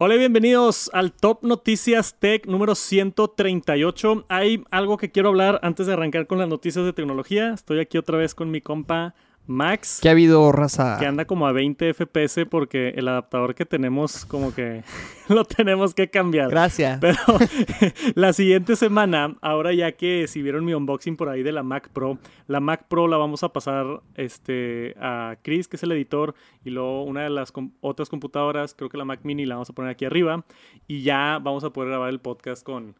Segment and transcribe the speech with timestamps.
[0.00, 4.26] Hola y bienvenidos al Top Noticias Tech número 138.
[4.28, 7.52] Hay algo que quiero hablar antes de arrancar con las noticias de tecnología.
[7.52, 9.16] Estoy aquí otra vez con mi compa
[9.48, 9.98] Max.
[10.02, 10.98] ¿Qué ha habido, raza?
[11.00, 14.84] Que anda como a 20 FPS porque el adaptador que tenemos como que
[15.28, 16.50] lo tenemos que cambiar.
[16.50, 16.98] Gracias.
[17.00, 17.18] Pero
[18.14, 21.88] la siguiente semana, ahora ya que si vieron mi unboxing por ahí de la Mac
[21.88, 26.34] Pro, la Mac Pro la vamos a pasar este, a Chris, que es el editor,
[26.64, 29.72] y luego una de las otras computadoras, creo que la Mac Mini la vamos a
[29.72, 30.44] poner aquí arriba,
[30.86, 32.96] y ya vamos a poder grabar el podcast con,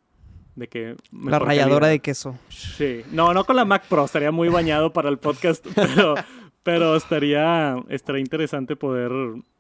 [0.59, 2.37] de que la ralladora de queso.
[2.49, 6.15] Sí, no, no con la Mac Pro, estaría muy bañado para el podcast, pero,
[6.63, 9.11] pero estaría, estaría interesante poder,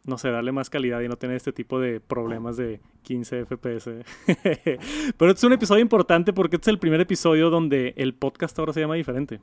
[0.04, 3.90] no sé, darle más calidad y no tener este tipo de problemas de 15 FPS.
[5.16, 8.58] pero este es un episodio importante porque este es el primer episodio donde el podcast
[8.58, 9.40] ahora se llama diferente.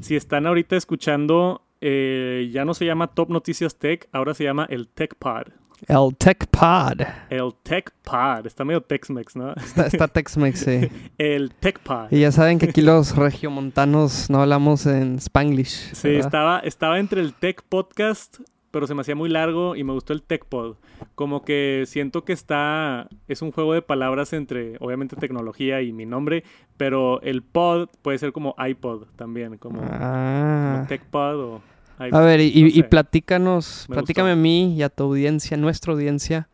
[0.00, 4.66] Si están ahorita escuchando, eh, ya no se llama Top Noticias Tech, ahora se llama
[4.70, 5.48] el Tech Pod.
[5.86, 7.02] El Tech Pod.
[7.28, 8.46] El Tech Pod.
[8.46, 9.52] Está medio Tex-Mex, ¿no?
[9.54, 10.88] Está, está Tex-Mex, sí.
[11.18, 12.10] el Tech Pod.
[12.10, 15.92] Y ya saben que aquí los regiomontanos no hablamos en Spanglish.
[15.94, 19.92] Sí, estaba, estaba entre el Tech Podcast, pero se me hacía muy largo y me
[19.92, 20.76] gustó el Tech Pod.
[21.14, 23.08] Como que siento que está.
[23.28, 26.44] Es un juego de palabras entre, obviamente, tecnología y mi nombre,
[26.76, 30.76] pero el pod puede ser como iPod también, como, ah.
[30.76, 31.62] como Tech Pod o
[31.98, 36.48] a ver, y, platícanos, platícame a mí y a tu audiencia, nuestra audiencia,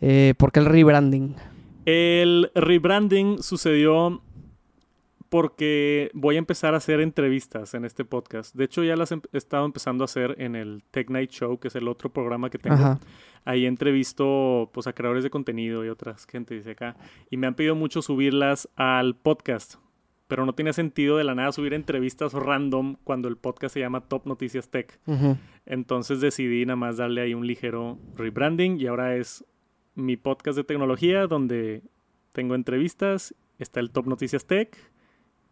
[0.00, 1.36] eh, ¿por qué el rebranding?
[1.84, 4.22] El rebranding sucedió
[5.28, 8.54] porque voy a empezar a hacer entrevistas en este podcast.
[8.54, 11.68] De hecho, ya las he estado empezando a hacer en el Tech Night Show, que
[11.68, 13.00] es el otro programa que tengo.
[13.46, 16.96] Ahí entrevisto pues, a creadores de contenido y otras gente, dice acá.
[17.30, 19.76] Y me han pedido mucho subirlas al podcast
[20.32, 24.00] pero no tiene sentido de la nada subir entrevistas random cuando el podcast se llama
[24.00, 24.98] Top Noticias Tech.
[25.66, 29.44] Entonces decidí nada más darle ahí un ligero rebranding y ahora es
[29.94, 31.82] mi podcast de tecnología donde
[32.32, 34.74] tengo entrevistas, está el Top Noticias Tech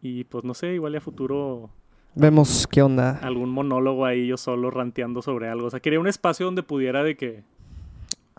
[0.01, 1.69] y pues no sé, igual ya futuro
[2.15, 3.19] Vemos qué onda.
[3.19, 5.67] Algún monólogo ahí yo solo ranteando sobre algo.
[5.67, 7.43] O sea, quería un espacio donde pudiera de que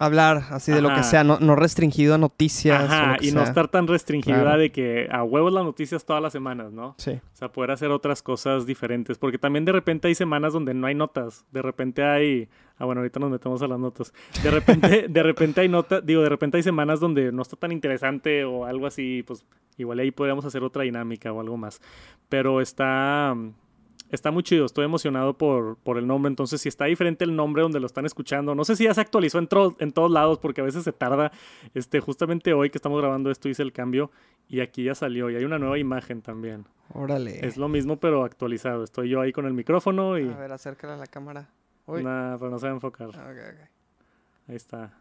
[0.05, 2.83] hablar así de lo que sea, no, no, restringido a noticias.
[2.83, 6.73] Ajá, y no estar tan restringido de que a huevos las noticias todas las semanas,
[6.73, 6.95] ¿no?
[6.99, 7.13] Sí.
[7.13, 9.19] O sea, poder hacer otras cosas diferentes.
[9.19, 11.45] Porque también de repente hay semanas donde no hay notas.
[11.53, 12.49] De repente hay.
[12.79, 14.13] Ah, bueno, ahorita nos metemos a las notas.
[14.43, 17.71] De repente, de repente hay notas, digo, de repente hay semanas donde no está tan
[17.71, 19.45] interesante o algo así, pues
[19.77, 21.81] igual ahí podríamos hacer otra dinámica o algo más.
[22.29, 23.37] Pero está
[24.13, 26.29] está muy chido, estoy emocionado por, por el nombre.
[26.29, 29.01] Entonces, si está diferente el nombre donde lo están escuchando, no sé si ya se
[29.01, 29.49] actualizó en,
[29.81, 31.33] en todos lados, porque a veces se tarda.
[31.75, 34.13] Este, justamente hoy que estamos grabando esto hice el cambio
[34.49, 36.67] y aquí ya salió y hay una nueva imagen también.
[36.95, 37.45] Órale.
[37.45, 38.85] Es lo mismo, pero actualizado.
[38.85, 40.29] Estoy yo ahí con el micrófono y.
[40.29, 41.49] A ver, acércala a la cámara.
[41.87, 43.11] Nada, pero no se va a enfocar.
[43.15, 43.69] Ah, ok.
[44.49, 44.93] Ahí está.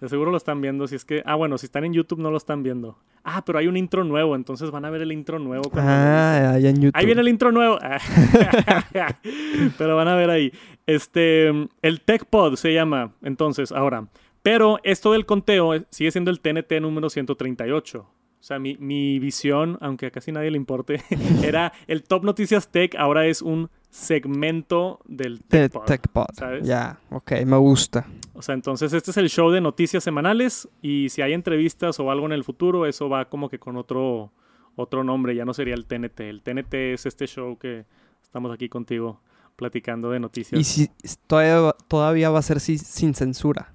[0.00, 0.86] De seguro lo están viendo.
[0.86, 1.22] Si es que.
[1.26, 2.98] Ah, bueno, si están en YouTube no lo están viendo.
[3.22, 5.70] Ah, pero hay un intro nuevo, entonces van a ver el intro nuevo.
[5.74, 6.98] Ah, ahí en YouTube.
[6.98, 7.78] Ahí viene el intro nuevo.
[9.78, 10.52] pero van a ver ahí.
[10.86, 11.48] Este,
[11.82, 14.08] el TechPod se llama, entonces, ahora.
[14.42, 18.00] Pero esto del conteo sigue siendo el TNT número 138.
[18.00, 21.02] O sea, mi, mi visión, aunque a casi nadie le importe,
[21.44, 26.26] era el Top Noticias Tech, ahora es un segmento del TechPod.
[26.32, 26.66] ¿sabes?
[26.66, 28.06] Ya, ok, me gusta.
[28.32, 32.10] O sea, entonces este es el show de noticias semanales y si hay entrevistas o
[32.10, 34.32] algo en el futuro, eso va como que con otro,
[34.76, 36.20] otro nombre, ya no sería el TNT.
[36.20, 37.84] El TNT es este show que
[38.22, 39.20] estamos aquí contigo
[39.56, 40.58] platicando de noticias.
[40.58, 40.88] Y si
[41.26, 43.74] todavía, todavía va a ser sin censura.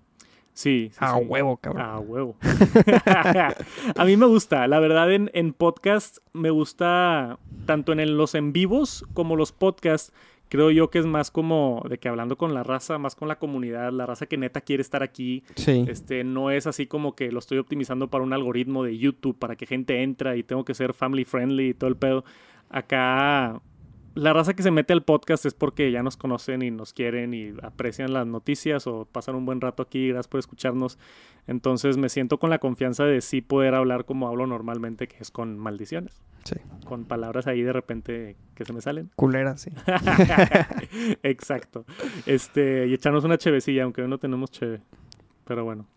[0.55, 0.89] Sí.
[0.99, 1.83] a huevo, cabrón.
[1.83, 2.37] A huevo.
[3.95, 4.67] a mí me gusta.
[4.67, 10.13] La verdad, en, en podcast me gusta tanto en los en vivos como los podcasts.
[10.47, 13.37] Creo yo que es más como de que hablando con la raza, más con la
[13.37, 15.43] comunidad, la raza que neta quiere estar aquí.
[15.55, 15.85] Sí.
[15.89, 19.57] Este, no es así como que lo estoy optimizando para un algoritmo de YouTube, para
[19.57, 22.23] que gente entra y tengo que ser family friendly y todo el pedo.
[22.69, 23.61] Acá
[24.15, 27.33] la raza que se mete al podcast es porque ya nos conocen y nos quieren
[27.33, 30.07] y aprecian las noticias o pasan un buen rato aquí.
[30.07, 30.97] Gracias por escucharnos.
[31.47, 35.31] Entonces me siento con la confianza de sí poder hablar como hablo normalmente, que es
[35.31, 36.21] con maldiciones.
[36.45, 36.55] Sí.
[36.85, 39.11] Con palabras ahí de repente que se me salen.
[39.15, 39.71] Culeras, sí.
[41.23, 41.85] Exacto.
[42.25, 44.81] Este, y echarnos una chevecilla, aunque hoy no tenemos cheve.
[45.43, 45.87] Pero bueno,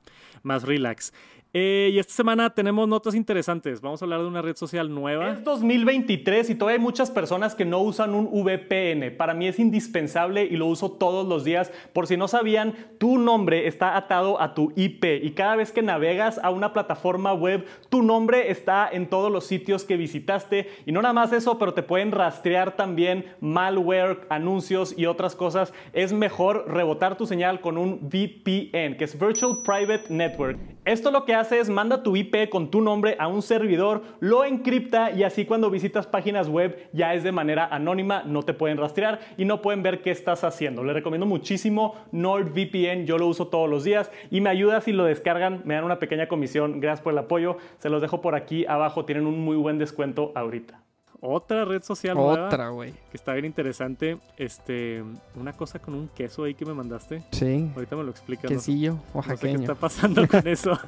[0.43, 1.13] más relax.
[1.55, 3.81] Eh, y esta semana tenemos notas interesantes.
[3.81, 5.31] Vamos a hablar de una red social nueva.
[5.31, 9.17] Es 2023 y todavía hay muchas personas que no usan un VPN.
[9.17, 11.73] Para mí es indispensable y lo uso todos los días.
[11.95, 15.81] Por si no sabían, tu nombre está atado a tu IP y cada vez que
[15.81, 20.69] navegas a una plataforma web, tu nombre está en todos los sitios que visitaste.
[20.85, 25.73] Y no nada más eso, pero te pueden rastrear también malware, anuncios y otras cosas.
[25.95, 30.59] Es mejor rebotar tu señal con un VPN, que es Virtual Private Network.
[30.85, 34.45] Esto lo que hace es manda tu IP con tu nombre a un servidor, lo
[34.45, 38.79] encripta y así cuando visitas páginas web ya es de manera anónima, no te pueden
[38.79, 40.85] rastrear y no pueden ver qué estás haciendo.
[40.85, 45.05] Le recomiendo muchísimo NordVPN, yo lo uso todos los días y me ayuda si lo
[45.05, 46.81] descargan, me dan una pequeña comisión.
[46.81, 50.33] Gracias por el apoyo, se los dejo por aquí abajo, tienen un muy buen descuento
[50.35, 50.88] ahorita
[51.21, 52.93] otra red social otra, güey.
[53.11, 54.19] Que está bien interesante.
[54.37, 55.03] Este,
[55.35, 57.23] una cosa con un queso ahí que me mandaste.
[57.33, 57.71] Sí.
[57.75, 58.51] Ahorita me lo explicas.
[58.51, 60.79] Quesillo no sé, qué está pasando con eso.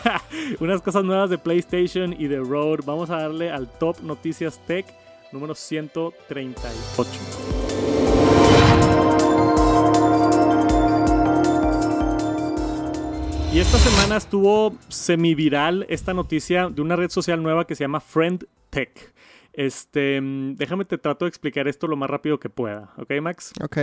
[0.60, 2.80] Unas cosas nuevas de PlayStation y de Road.
[2.84, 4.86] Vamos a darle al Top Noticias Tech
[5.32, 7.10] número 138.
[13.52, 18.00] Y esta semana estuvo semiviral esta noticia de una red social nueva que se llama
[18.00, 19.14] Friend Tech.
[19.56, 23.52] Este, mm, déjame te trato de explicar esto lo más rápido que pueda, ¿ok, Max?
[23.62, 23.78] Ok.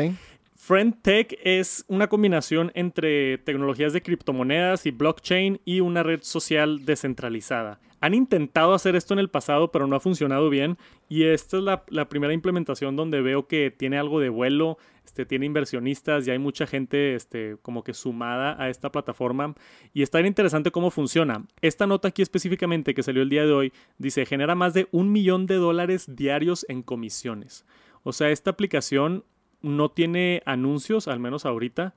[0.56, 7.80] FriendTech es una combinación entre tecnologías de criptomonedas y blockchain y una red social descentralizada.
[8.02, 10.78] Han intentado hacer esto en el pasado, pero no ha funcionado bien.
[11.08, 15.46] Y esta es la, primera implementación donde veo que tiene algo de vuelo, este, tiene
[15.46, 19.54] inversionistas y hay mucha gente este, como que sumada a esta plataforma.
[19.94, 21.46] Y está bien interesante cómo funciona.
[21.62, 25.12] Esta nota aquí específicamente que salió el día de hoy dice, genera más de un
[25.12, 27.66] millón de dólares diarios en comisiones.
[28.04, 29.24] O sea, esta aplicación
[29.62, 31.94] no tiene anuncios, al menos ahorita.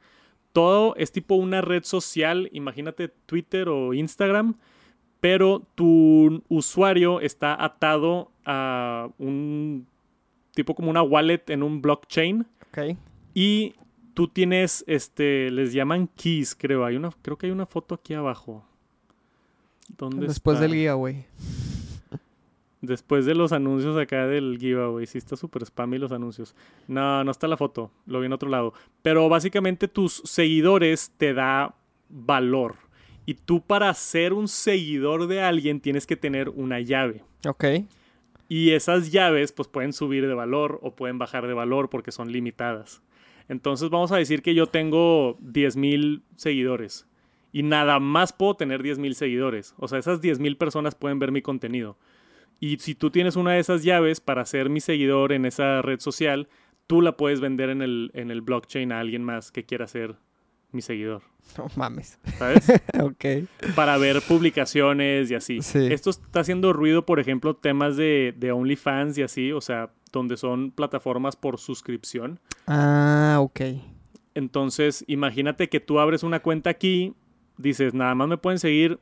[0.53, 4.56] Todo es tipo una red social, imagínate Twitter o Instagram,
[5.25, 9.87] pero tu usuario está atado a un
[10.55, 12.47] tipo como una wallet en un blockchain
[13.32, 13.75] y
[14.12, 16.85] tú tienes, este, les llaman keys, creo.
[16.85, 18.67] Hay una, creo que hay una foto aquí abajo.
[19.97, 21.25] ¿Dónde Después del giveaway.
[22.82, 25.06] Después de los anuncios acá del giveaway.
[25.06, 26.55] Sí está súper spammy los anuncios.
[26.87, 27.91] No, no está la foto.
[28.05, 28.75] Lo vi en otro lado.
[29.00, 31.75] Pero básicamente tus seguidores te da
[32.11, 32.83] valor.
[33.26, 37.23] Y tú para ser un seguidor de alguien tienes que tener una llave.
[37.47, 37.65] Ok.
[38.49, 42.31] Y esas llaves pues pueden subir de valor o pueden bajar de valor porque son
[42.31, 43.03] limitadas.
[43.49, 47.06] Entonces vamos a decir que yo tengo 10.000 seguidores
[47.53, 49.75] y nada más puedo tener 10.000 seguidores.
[49.79, 51.97] O sea, esas 10.000 personas pueden ver mi contenido.
[52.61, 56.00] Y si tú tienes una de esas llaves para ser mi seguidor en esa red
[56.00, 56.49] social,
[56.87, 60.17] tú la puedes vender en el, en el blockchain a alguien más que quiera ser
[60.73, 61.23] mi seguidor.
[61.58, 62.19] No mames.
[62.38, 62.69] ¿Sabes?
[63.00, 63.25] ok.
[63.75, 65.58] Para ver publicaciones y así.
[65.58, 70.37] Esto está haciendo ruido, por ejemplo, temas de, de OnlyFans y así, o sea, donde
[70.37, 72.41] son plataformas por suscripción.
[72.67, 73.61] Ah, ok.
[74.35, 77.14] Entonces, imagínate que tú abres una cuenta aquí,
[77.56, 78.99] dices, nada más me pueden seguir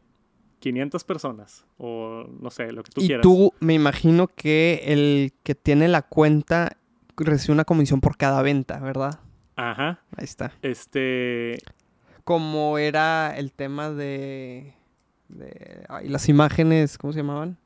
[0.58, 3.20] 500 personas o no sé, lo que tú quieras.
[3.20, 6.76] Y tú, me imagino que el que tiene la cuenta
[7.16, 9.20] recibe una comisión por cada venta, ¿verdad?
[9.56, 10.00] Ajá.
[10.16, 10.52] Ahí está.
[10.62, 11.58] Este.
[12.24, 14.74] Como era el tema de.
[15.28, 17.58] de ay, las imágenes, ¿cómo se llamaban?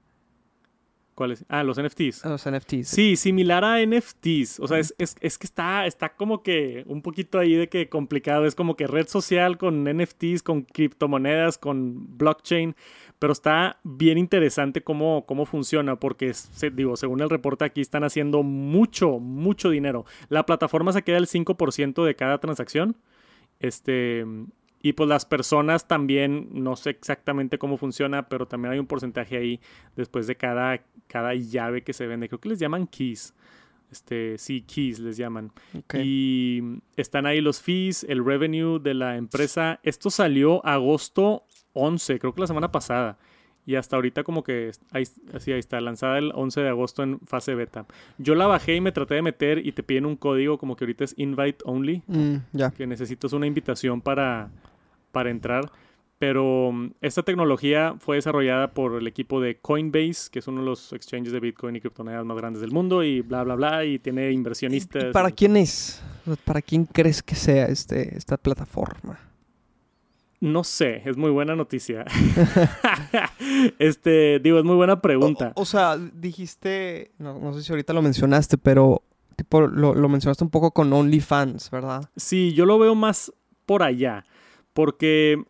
[1.14, 1.46] ¿Cuáles?
[1.48, 2.26] Ah, los NFTs.
[2.26, 2.88] Los NFTs.
[2.88, 4.60] Sí, similar a NFTs.
[4.60, 7.88] O sea, es, es, es, que está, está como que un poquito ahí de que
[7.88, 8.44] complicado.
[8.44, 12.76] Es como que red social con NFTs, con criptomonedas, con blockchain
[13.18, 16.32] pero está bien interesante cómo, cómo funciona, porque,
[16.72, 20.04] digo, según el reporte aquí están haciendo mucho, mucho dinero.
[20.28, 22.96] La plataforma se queda el 5% de cada transacción.
[23.60, 24.24] Este,
[24.82, 29.36] y pues las personas también, no sé exactamente cómo funciona, pero también hay un porcentaje
[29.36, 29.60] ahí
[29.96, 32.28] después de cada, cada llave que se vende.
[32.28, 33.34] Creo que les llaman keys.
[33.90, 35.52] Este, sí, keys les llaman.
[35.94, 39.80] Y están ahí los fees, el revenue de la empresa.
[39.82, 43.18] Esto salió agosto 11, creo que la semana pasada.
[43.66, 45.04] Y hasta ahorita como que ahí,
[45.34, 47.84] así ahí está, lanzada el 11 de agosto en fase beta.
[48.16, 50.84] Yo la bajé y me traté de meter y te piden un código como que
[50.84, 52.02] ahorita es invite only.
[52.06, 52.70] Mm, ya.
[52.70, 54.50] Que necesitas una invitación para,
[55.10, 55.70] para entrar.
[56.18, 60.66] Pero mm, esta tecnología fue desarrollada por el equipo de Coinbase, que es uno de
[60.66, 63.98] los exchanges de Bitcoin y criptomonedas más grandes del mundo, y bla, bla, bla, y
[63.98, 65.12] tiene inversionistas.
[65.12, 66.02] para quién es?
[66.44, 69.18] ¿Para quién crees que sea este, esta plataforma?
[70.40, 72.04] No sé, es muy buena noticia.
[73.78, 75.52] este, digo, es muy buena pregunta.
[75.56, 79.02] O, sea, dijiste, no, sé si ahorita lo mencionaste, pero
[79.36, 82.10] tipo lo, lo mencionaste un poco con OnlyFans, ¿verdad?
[82.16, 83.32] Sí, yo lo veo más
[83.64, 84.24] por allá,
[84.72, 85.42] porque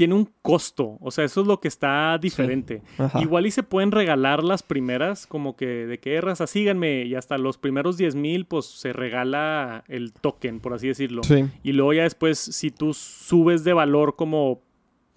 [0.00, 0.96] tiene un costo.
[1.02, 2.80] O sea, eso es lo que está diferente.
[3.20, 7.04] Igual y se pueden regalar las primeras, como que de qué raza, síganme.
[7.04, 11.20] Y hasta los primeros 10 mil, pues se regala el token, por así decirlo.
[11.62, 14.62] Y luego ya después, si tú subes de valor como,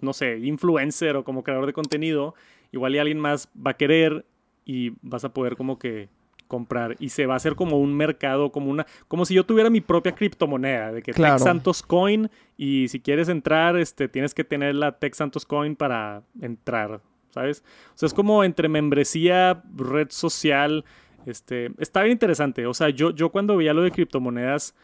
[0.00, 2.34] no sé, influencer o como creador de contenido,
[2.70, 4.26] igual y alguien más va a querer
[4.66, 6.10] y vas a poder como que
[6.54, 9.70] comprar y se va a hacer como un mercado, como una, como si yo tuviera
[9.70, 11.40] mi propia criptomoneda, de que claro.
[11.40, 16.22] Santos Coin y si quieres entrar, este, tienes que tener la Tech Santos Coin para
[16.40, 17.64] entrar, ¿sabes?
[17.88, 20.84] O sea, es como entre membresía, red social,
[21.26, 22.66] este, está bien interesante.
[22.66, 24.76] O sea, yo, yo cuando veía lo de criptomonedas,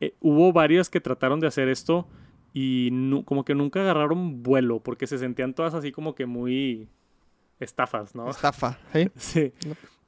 [0.00, 2.08] eh, hubo varias que trataron de hacer esto
[2.52, 2.90] y
[3.22, 6.88] como que nunca agarraron vuelo porque se sentían todas así como que muy
[7.60, 8.28] estafas, ¿no?
[8.28, 9.08] Estafa, ¿sí?
[9.14, 9.52] Sí.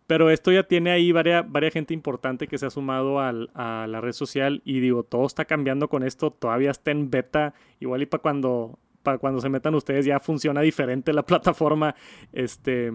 [0.06, 3.87] Pero esto ya tiene ahí varias, varias gente importante que se ha sumado al, a
[3.88, 8.02] la red social y digo, todo está cambiando con esto, todavía está en beta, igual
[8.02, 11.94] y para cuando, para cuando se metan ustedes ya funciona diferente la plataforma,
[12.32, 12.92] este,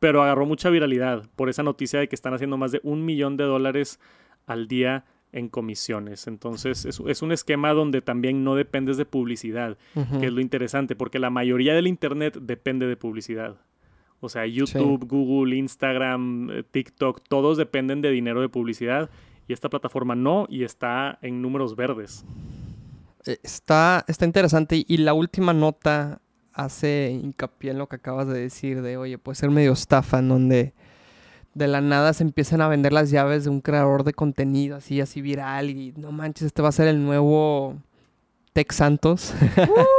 [0.00, 3.38] pero agarró mucha viralidad por esa noticia de que están haciendo más de un millón
[3.38, 3.98] de dólares
[4.46, 6.26] al día en comisiones.
[6.26, 9.78] Entonces es, es un esquema donde también no dependes de publicidad,
[10.20, 13.56] que es lo interesante, porque la mayoría del Internet depende de publicidad.
[14.20, 19.10] O sea, YouTube, Google, Instagram, eh, TikTok, todos dependen de dinero de publicidad
[19.46, 22.24] y esta plataforma no y está en números verdes.
[23.26, 26.20] Eh, está, está interesante y la última nota
[26.52, 30.28] hace hincapié en lo que acabas de decir de, oye, puede ser medio estafa en
[30.28, 30.74] donde
[31.54, 35.00] de la nada se empiezan a vender las llaves de un creador de contenido así,
[35.00, 37.76] así viral y no manches, este va a ser el nuevo
[38.52, 39.34] Tech Santos.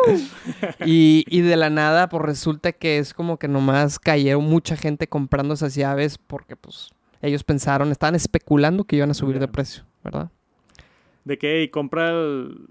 [0.85, 5.53] y, de la nada, pues resulta que es como que nomás cayeron mucha gente comprando
[5.53, 6.89] esas llaves porque pues
[7.21, 10.29] ellos pensaron, estaban especulando que iban a subir de precio, ¿verdad?
[11.25, 12.11] De que y compra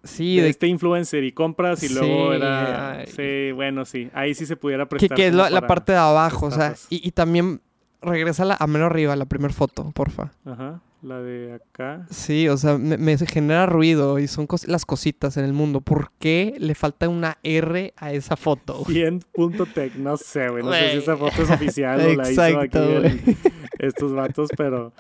[0.05, 3.05] sí, de, este influencer y compras y luego era...
[3.07, 4.11] sí, bueno, sí.
[4.15, 5.17] Ahí sí se pudiera prestar.
[5.17, 7.61] Que, es la, parte de abajo, o sea, y, y también
[8.01, 10.33] regresa a, menos arriba, la primera foto, porfa.
[10.45, 10.81] Ajá.
[11.01, 12.07] La de acá.
[12.11, 15.81] Sí, o sea, me, genera ruido y son las cositas en el mundo.
[15.81, 18.85] ¿Por qué le falta una R a esa foto?
[18.85, 20.65] Bien.tech, no sé, güey.
[20.65, 22.79] No sé si esa foto es oficial o la hizo aquí
[23.79, 24.93] estos vatos, pero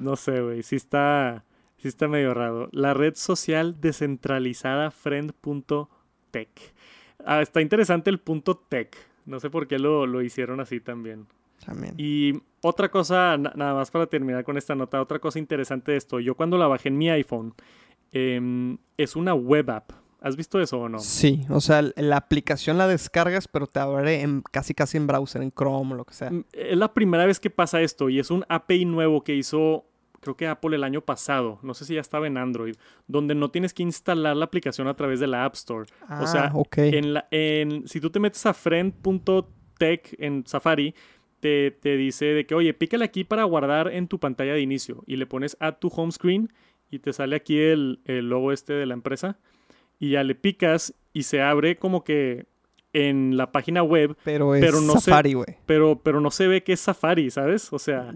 [0.00, 0.62] no sé, güey.
[0.62, 1.44] Sí está,
[1.76, 2.70] sí está medio raro.
[2.72, 6.48] La red social descentralizada friend.tech.
[7.26, 8.96] Ah, está interesante el punto tech.
[9.26, 11.26] No sé por qué lo, lo hicieron así también.
[11.96, 16.20] Y otra cosa, nada más para terminar con esta nota, otra cosa interesante de esto,
[16.20, 17.54] yo cuando la bajé en mi iPhone,
[18.12, 19.92] em, es una web app.
[20.20, 20.98] ¿Has visto eso o no?
[20.98, 25.42] Sí, o sea, la aplicación la descargas, pero te abre en, casi casi en browser,
[25.42, 26.30] en Chrome o lo que sea.
[26.30, 29.84] Mm, es la primera vez que pasa esto y es un API nuevo que hizo,
[30.20, 32.74] creo que Apple el año pasado, no sé si ya estaba en Android,
[33.06, 35.86] donde no tienes que instalar la aplicación a través de la App Store.
[36.20, 40.94] o sea, ah, en la, en, si tú te metes a friend.tech en Safari,
[41.80, 45.16] te, dice de que, oye, pícale aquí para guardar en tu pantalla de inicio y
[45.16, 46.52] le pones a tu home screen
[46.90, 49.38] y te sale aquí el, logo este de la empresa
[49.98, 52.46] y ya le picas y se abre como que
[52.92, 54.16] en la página web.
[54.24, 55.58] Pero es no Safari, güey.
[55.66, 57.72] Pero, pero no se ve que es Safari, ¿sabes?
[57.72, 58.12] O sea,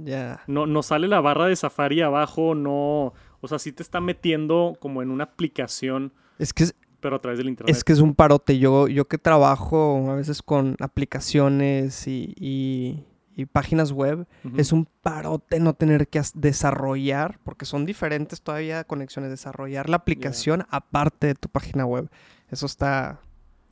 [0.46, 3.12] no, no sale la barra de Safari abajo, no...
[3.42, 6.12] O sea, sí te está metiendo como en una aplicación.
[6.38, 6.66] Es que
[7.00, 7.74] pero a través del internet.
[7.74, 8.58] Es que es un parote.
[8.58, 13.04] Yo, yo que trabajo a veces con aplicaciones y,
[13.46, 19.88] páginas web, es un parote no tener que desarrollar, porque son diferentes todavía conexiones, desarrollar
[19.88, 22.10] la aplicación aparte de tu página web.
[22.50, 23.20] Eso está...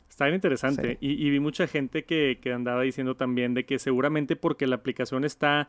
[0.09, 0.99] Está bien interesante.
[1.01, 5.25] Y, vi mucha gente que, que andaba diciendo también de que seguramente porque la aplicación
[5.25, 5.69] está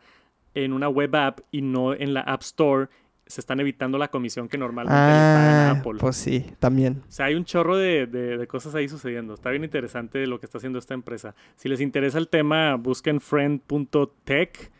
[0.55, 2.88] en una web app y no en la App Store,
[3.29, 6.00] se están evitando la comisión que normalmente ah, Apple.
[6.00, 7.03] Pues sí, también.
[7.07, 9.36] O sea, hay un chorro de, cosas ahí sucediendo.
[9.36, 11.36] Está bien interesante lo que está haciendo esta empresa.
[11.55, 14.71] Si les interesa el tema, busquen friend.tech.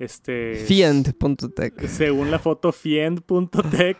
[0.00, 1.86] Este, Fiend.tech.
[1.86, 3.98] Según la foto, Fiend.tech.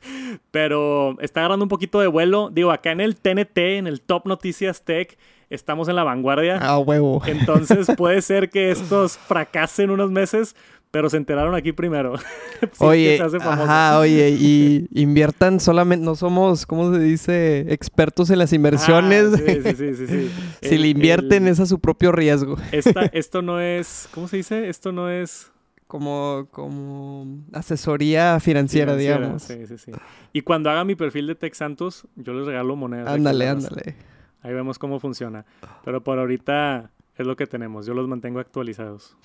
[0.50, 2.48] Pero está agarrando un poquito de vuelo.
[2.50, 5.18] Digo, acá en el TNT, en el Top Noticias Tech,
[5.50, 6.60] estamos en la vanguardia.
[6.62, 7.20] Ah, huevo.
[7.26, 10.56] Entonces puede ser que estos fracasen unos meses,
[10.94, 12.14] pero se enteraron aquí primero.
[12.78, 17.64] oye, ajá, oye, y inviertan solamente, no somos, ¿cómo se dice?
[17.72, 19.32] Expertos en las inversiones.
[19.34, 20.30] Ah, sí, sí, sí, sí,
[20.62, 22.56] si le invierten es a su propio riesgo.
[22.70, 24.68] esto no es, ¿cómo se dice?
[24.68, 25.50] Esto no es...
[25.88, 29.42] Como, como asesoría financiera, digamos.
[29.42, 29.92] Sí, sí, sí.
[30.32, 33.08] Y cuando haga mi perfil de Tech Santos, yo les regalo monedas.
[33.08, 33.96] Ándale, ándale.
[34.42, 35.44] Ahí vemos cómo funciona.
[35.84, 37.86] Pero por ahorita es lo que tenemos.
[37.86, 39.16] Yo los mantengo actualizados.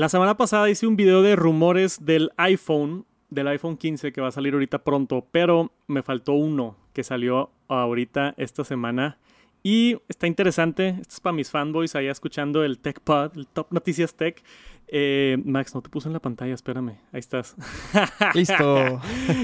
[0.00, 4.28] La semana pasada hice un video de rumores del iPhone, del iPhone 15 que va
[4.28, 9.18] a salir ahorita pronto, pero me faltó uno que salió ahorita esta semana
[9.62, 13.66] Y está interesante, esto es para mis fanboys allá escuchando el Tech Pod, el Top
[13.72, 14.42] Noticias Tech.
[14.92, 16.98] Eh, Max, no te puse en la pantalla, espérame.
[17.12, 17.54] Ahí estás.
[18.34, 19.00] Listo.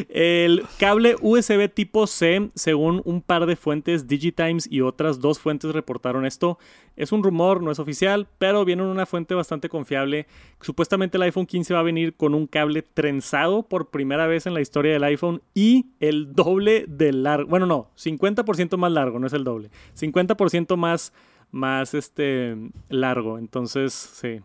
[0.09, 5.73] el cable USB tipo C, según un par de fuentes, Digitimes y otras dos fuentes
[5.73, 6.59] reportaron esto.
[6.97, 10.27] Es un rumor, no es oficial, pero viene en una fuente bastante confiable.
[10.61, 14.55] Supuestamente el iPhone 15 va a venir con un cable trenzado por primera vez en
[14.55, 17.49] la historia del iPhone y el doble de largo.
[17.49, 19.71] Bueno, no, 50% más largo, no es el doble.
[19.97, 21.13] 50% más,
[21.53, 22.57] más este,
[22.89, 23.39] largo.
[23.39, 24.41] Entonces, sí.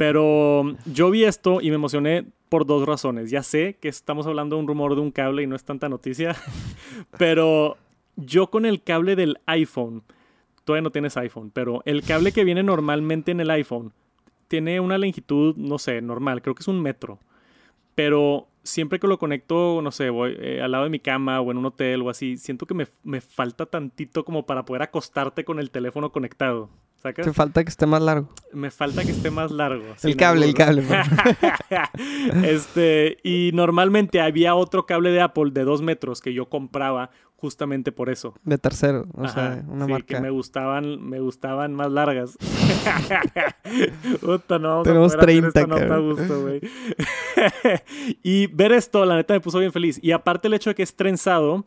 [0.00, 3.30] Pero yo vi esto y me emocioné por dos razones.
[3.30, 5.90] Ya sé que estamos hablando de un rumor de un cable y no es tanta
[5.90, 6.34] noticia,
[7.18, 7.76] pero
[8.16, 10.02] yo con el cable del iPhone,
[10.64, 13.92] todavía no tienes iPhone, pero el cable que viene normalmente en el iPhone
[14.48, 17.18] tiene una longitud, no sé, normal, creo que es un metro.
[18.00, 21.50] Pero siempre que lo conecto, no sé, voy eh, al lado de mi cama o
[21.50, 25.44] en un hotel o así, siento que me, me falta tantito como para poder acostarte
[25.44, 26.70] con el teléfono conectado.
[26.94, 27.26] ¿Sacas?
[27.26, 28.30] Te falta que esté más largo.
[28.54, 29.84] Me falta que esté más largo.
[30.02, 30.82] el cable, el cable.
[32.42, 37.90] este, y normalmente había otro cable de Apple de dos metros que yo compraba justamente
[37.90, 38.34] por eso.
[38.44, 40.06] De tercero, o sea, una sí, marca.
[40.14, 42.36] que me gustaban, me gustaban más largas.
[44.60, 46.60] No, Tenemos 30, nota gusto, güey.
[48.22, 49.98] y ver esto, la neta, me puso bien feliz.
[50.02, 51.64] Y aparte el hecho de que es trenzado,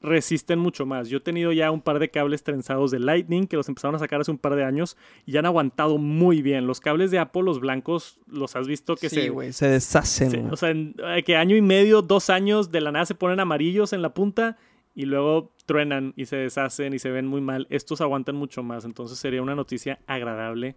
[0.00, 1.08] resisten mucho más.
[1.08, 3.98] Yo he tenido ya un par de cables trenzados de Lightning que los empezaron a
[3.98, 6.66] sacar hace un par de años y han aguantado muy bien.
[6.66, 9.68] Los cables de Apple, los blancos, los has visto que sí, se...
[9.68, 10.52] deshacen.
[10.52, 13.92] o sea, en, que año y medio, dos años, de la nada se ponen amarillos
[13.92, 14.56] en la punta
[14.94, 17.66] y luego truenan y se deshacen y se ven muy mal.
[17.70, 20.76] Estos aguantan mucho más, entonces sería una noticia agradable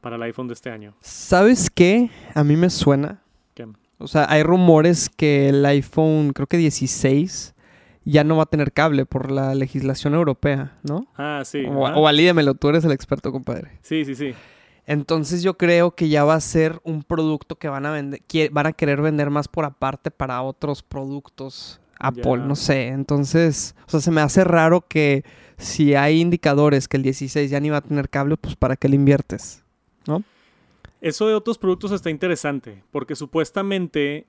[0.00, 0.94] para el iPhone de este año.
[1.00, 2.10] ¿Sabes qué?
[2.34, 3.22] A mí me suena.
[3.98, 7.54] O sea, hay rumores que el iPhone, creo que 16,
[8.04, 11.06] ya no va a tener cable por la legislación europea, ¿no?
[11.16, 11.64] Ah, sí.
[11.66, 13.72] O, o valídemelo, tú eres el experto, compadre.
[13.82, 14.34] Sí, sí, sí.
[14.86, 18.66] Entonces yo creo que ya va a ser un producto que van a vender, van
[18.66, 22.88] a querer vender más por aparte para otros productos Apple, no sé.
[22.88, 25.24] Entonces, o sea, se me hace raro que
[25.58, 28.88] si hay indicadores que el 16 ya ni va a tener cable, pues para qué
[28.88, 29.62] le inviertes,
[30.06, 30.22] ¿no?
[31.00, 34.26] Eso de otros productos está interesante, porque supuestamente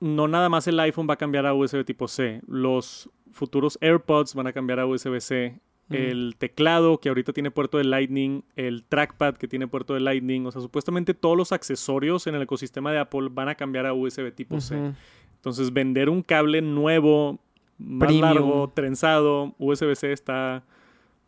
[0.00, 4.34] no nada más el iPhone va a cambiar a USB tipo C, los futuros AirPods
[4.34, 5.94] van a cambiar a USB-C, mm.
[5.94, 10.46] el teclado que ahorita tiene puerto de Lightning, el trackpad que tiene puerto de Lightning,
[10.46, 13.92] o sea, supuestamente todos los accesorios en el ecosistema de Apple van a cambiar a
[13.92, 14.94] USB tipo C.
[15.36, 17.38] Entonces, vender un cable nuevo,
[17.78, 20.64] más largo, trenzado, USB-C está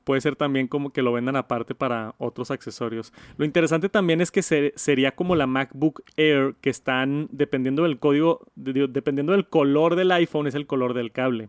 [0.04, 3.12] puede ser también como que lo vendan aparte para otros accesorios.
[3.36, 8.46] Lo interesante también es que sería como la MacBook Air que están dependiendo del código,
[8.54, 11.48] dependiendo del color del iPhone es el color del cable.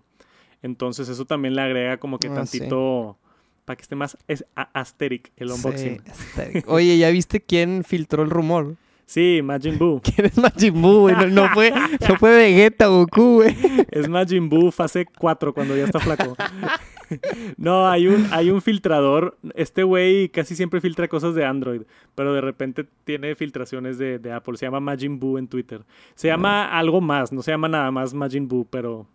[0.62, 3.18] Entonces eso también le agrega como que ah, tantito
[3.66, 6.02] para que esté más es asteric el unboxing.
[6.68, 8.76] Oye, ¿ya viste quién filtró el rumor?
[9.06, 10.00] Sí, Majin Buu.
[10.04, 11.16] ¿Quién es Majin Buu, güey?
[11.32, 13.56] No, fue, no fue Vegeta Goku, güey.
[13.92, 16.36] Es Majin Buu fase 4 cuando ya está flaco.
[17.58, 19.38] No, hay un, hay un filtrador.
[19.56, 21.82] Este güey casi siempre filtra cosas de Android,
[22.16, 24.58] pero de repente tiene filtraciones de, de Apple.
[24.58, 25.84] Se llama Majin Buu en Twitter.
[26.16, 29.08] Se llama algo más, no se llama nada más Majin Buu, pero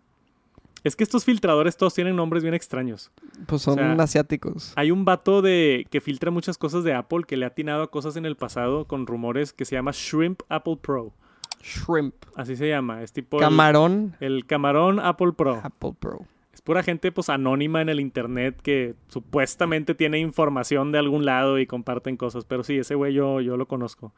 [0.83, 3.11] es que estos filtradores todos tienen nombres bien extraños.
[3.45, 4.73] Pues son asiáticos.
[4.75, 7.91] Hay un vato de que filtra muchas cosas de Apple que le ha atinado a
[7.91, 11.13] cosas en el pasado con rumores que se llama Shrimp Apple Pro.
[11.61, 12.13] Shrimp.
[12.35, 13.03] Así se llama.
[13.03, 13.37] Es tipo.
[13.37, 14.15] Camarón.
[14.19, 15.59] El, camarón Apple Pro.
[15.63, 16.25] Apple Pro.
[16.67, 21.65] Pura gente pues anónima en el internet que supuestamente tiene información de algún lado y
[21.65, 22.43] comparten cosas.
[22.43, 24.13] Pero sí, ese güey yo, yo lo conozco.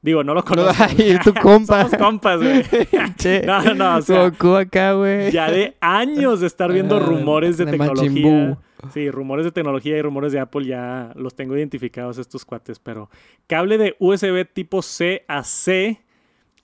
[0.00, 0.84] Digo, no lo conozco.
[0.88, 1.82] Ay, tu compa.
[1.82, 2.62] Somos compas, güey.
[3.46, 5.32] no, no, o sea, acá, güey.
[5.32, 8.56] Ya de años de estar viendo ah, rumores de, tecnología.
[8.94, 13.10] Sí, rumores de tecnología y rumores de Apple ya los tengo identificados estos cuates, pero
[13.48, 16.00] cable de USB tipo C a C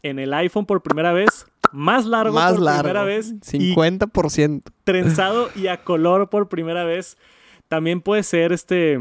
[0.05, 3.35] en el iPhone por primera vez, más largo más por largo, primera vez.
[3.41, 4.63] 50%.
[4.85, 7.17] trenzado y a color por primera vez.
[7.69, 8.99] También puede ser este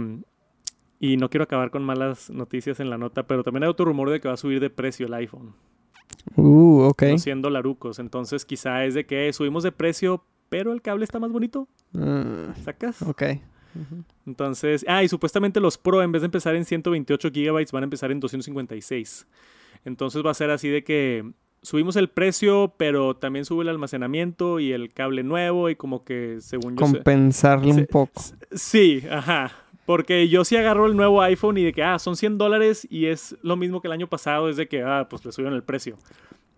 [1.00, 4.10] y no quiero acabar con malas noticias en la nota, pero también hay otro rumor
[4.10, 5.56] de que va a subir de precio el iPhone.
[6.36, 7.04] Uh, ok.
[7.04, 8.00] No siendo larucos.
[8.00, 11.68] Entonces quizá es de que subimos de precio, pero el cable está más bonito.
[11.94, 13.02] Uh, ¿Sacas?
[13.02, 13.24] Ok.
[14.26, 17.86] Entonces, ah, y supuestamente los Pro en vez de empezar en 128 gigabytes van a
[17.86, 19.28] empezar en 256.
[19.86, 24.60] Entonces va a ser así de que subimos el precio, pero también sube el almacenamiento
[24.60, 26.82] y el cable nuevo y como que según yo...
[26.82, 28.22] Compensarle un poco.
[28.52, 29.52] Sí, ajá.
[29.86, 33.08] Porque yo sí agarro el nuevo iPhone y de que, ah, son 100 dólares y
[33.08, 35.64] es lo mismo que el año pasado, es de que, ah, pues le subieron el
[35.64, 35.98] precio.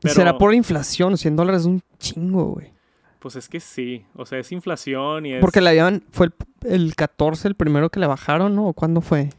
[0.03, 2.71] Será por inflación, 100 dólares es un chingo, güey.
[3.19, 5.41] Pues es que sí, o sea, es inflación y es...
[5.41, 6.29] Porque la habían, fue
[6.63, 8.67] el 14 el primero que le bajaron, ¿no?
[8.67, 9.29] ¿O cuándo fue?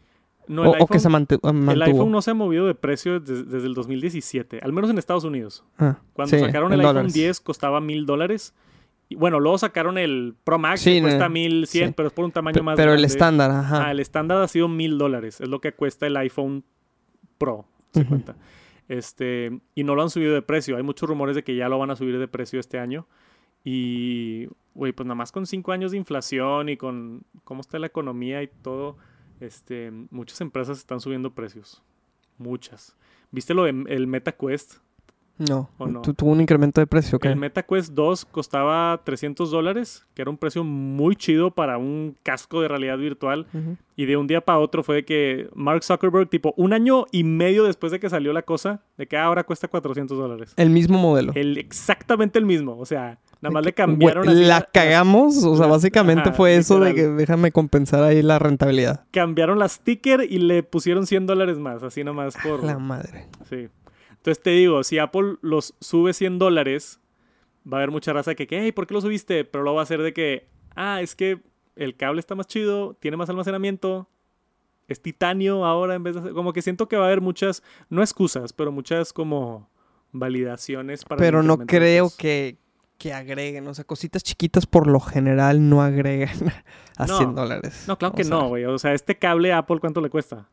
[0.47, 1.73] No, o, el o iPhone, que se eh, mantuvo.
[1.73, 4.99] el iPhone no se ha movido de precio desde, desde el 2017, al menos en
[4.99, 5.65] Estados Unidos.
[5.79, 7.15] Ah, Cuando sí, sacaron el iPhone dólares.
[7.15, 8.55] 10 costaba mil dólares.
[9.09, 11.95] Y bueno, luego sacaron el Pro Max Sí, que cuesta no, 1100, sí.
[11.97, 13.87] pero es por un tamaño más pero el estándar, ajá.
[13.87, 15.41] Ah, el estándar ha sido mil dólares.
[15.41, 16.65] Es lo que cuesta el iPhone
[17.39, 17.67] Pro.
[17.93, 18.37] Se cuenta.
[18.89, 20.77] Este, y no lo han subido de precio.
[20.77, 23.07] Hay muchos rumores de que ya lo van a subir de precio este año.
[23.65, 27.87] Y, güey, pues nada más con cinco años de inflación y con cómo está la
[27.87, 28.99] economía y todo,
[29.45, 31.83] este, muchas empresas están subiendo precios.
[32.39, 32.97] Muchas.
[33.31, 34.77] ¿Viste lo del MetaQuest?
[35.37, 36.01] No, ¿O no?
[36.03, 37.27] ¿Tu- tuvo un incremento de precio, ¿qué?
[37.29, 42.61] El MetaQuest 2 costaba 300 dólares, que era un precio muy chido para un casco
[42.63, 43.47] de realidad virtual.
[43.97, 47.25] Y de un día para otro fue de que Mark Zuckerberg, tipo un año y
[47.25, 50.53] medio después de que salió la cosa, de que ahora cuesta 400 dólares.
[50.57, 51.33] El mismo modelo.
[51.35, 52.79] El, exactamente el mismo.
[52.79, 56.55] O sea, nada más le cambiaron así la la- cagamos, o sea, básicamente ajá, fue
[56.57, 59.05] eso de que déjame compensar ahí la rentabilidad.
[59.11, 62.63] Cambiaron la sticker y le pusieron 100 dólares más, así nomás por...
[62.65, 63.27] La madre.
[63.51, 63.69] Sí.
[64.25, 66.99] Entonces te digo, si Apple los sube 100 dólares,
[67.71, 69.45] va a haber mucha raza que, que, hey, ¿por qué lo subiste?
[69.45, 71.43] Pero lo va a hacer de que, ah, es que
[71.77, 74.09] el cable está más chido, tiene más almacenamiento,
[74.89, 76.21] es titanio ahora en vez de...
[76.23, 76.33] hacer-".
[76.33, 79.69] Como que siento que va a haber muchas, no excusas, pero muchas como
[80.13, 81.19] validaciones para...
[81.19, 82.57] Pero no creo que,
[82.97, 86.51] que agreguen, o sea, cositas chiquitas por lo general no agregan
[86.97, 87.19] a No.
[87.19, 87.85] 100 dólares.
[87.87, 88.65] No, claro O que sea, no, güey.
[88.65, 90.49] O sea, este cable Apple, ¿cuánto le cuesta?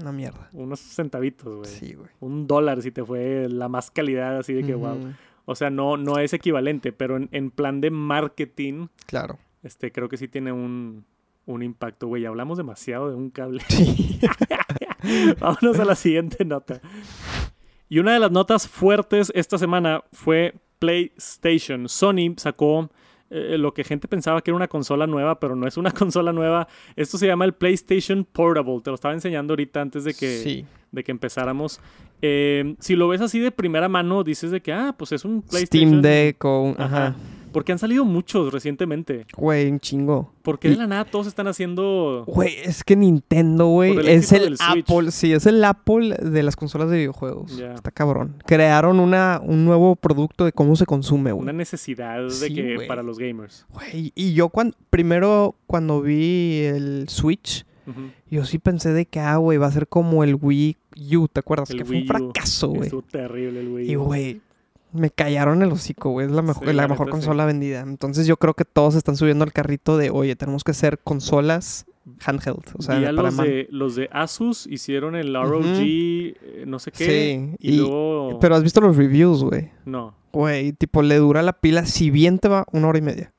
[0.00, 0.48] Una mierda.
[0.52, 1.68] Unos centavitos, güey.
[1.70, 2.08] Sí, güey.
[2.20, 5.12] Un dólar si te fue la más calidad, así de que, wow.
[5.44, 9.38] O sea, no, no es equivalente, pero en, en plan de marketing, Claro.
[9.62, 11.04] este, creo que sí tiene un,
[11.46, 12.24] un impacto, güey.
[12.26, 13.62] Hablamos demasiado de un cable.
[13.68, 14.20] Sí.
[15.40, 16.80] Vámonos a la siguiente nota.
[17.88, 21.88] Y una de las notas fuertes esta semana fue PlayStation.
[21.88, 22.88] Sony sacó
[23.34, 26.32] eh, lo que gente pensaba que era una consola nueva, pero no es una consola
[26.32, 26.68] nueva.
[26.96, 28.80] Esto se llama el PlayStation Portable.
[28.82, 30.66] Te lo estaba enseñando ahorita antes de que, sí.
[30.90, 31.80] de que empezáramos.
[32.20, 35.42] Eh, si lo ves así de primera mano, dices de que, ah, pues es un
[35.42, 35.88] PlayStation.
[35.88, 36.74] Steam Deck o un...
[36.78, 37.06] Ajá.
[37.06, 37.16] Ajá.
[37.52, 39.26] Porque han salido muchos recientemente.
[39.36, 40.32] Güey, un chingo.
[40.42, 42.24] ¿Por qué de Y- la nada todos están haciendo...
[42.26, 44.56] Güey, es que Nintendo, güey, es el.
[44.60, 47.58] Apple, sí, es el Apple de las consolas de videojuegos.
[47.58, 48.42] Está cabrón.
[48.46, 51.42] Crearon una, un nuevo producto de cómo se consume, güey.
[51.42, 53.66] Una necesidad de Sí, que para los gamers.
[53.72, 57.64] Güey, y yo cuando, primero cuando vi el Switch,
[58.30, 60.76] yo sí pensé de que, ah, güey, va a ser como el Wii
[61.16, 61.70] U, ¿te acuerdas?
[61.70, 62.90] El que fue un fracaso, güey.
[63.10, 63.90] Terrible el Wii.
[63.90, 64.04] Y, U.
[64.04, 64.40] güey,
[64.92, 66.26] me callaron el hocico, güey.
[66.26, 67.20] Es la mejor, Sí, la la mejor neta, sí.
[67.26, 67.80] consola vendida.
[67.80, 71.86] Entonces yo creo que todos están subiendo al carrito de, oye, tenemos que hacer consolas
[72.24, 72.62] handheld.
[72.78, 76.78] O sea, Vi a para los de, los de Asus hicieron el ROG, eh, no
[76.78, 77.04] sé qué.
[77.04, 78.38] Sí, y, y- luego...
[78.40, 79.70] Pero has visto los reviews, güey.
[79.84, 83.32] No, Güey, tipo, le dura la pila, si bien te va, una hora y media.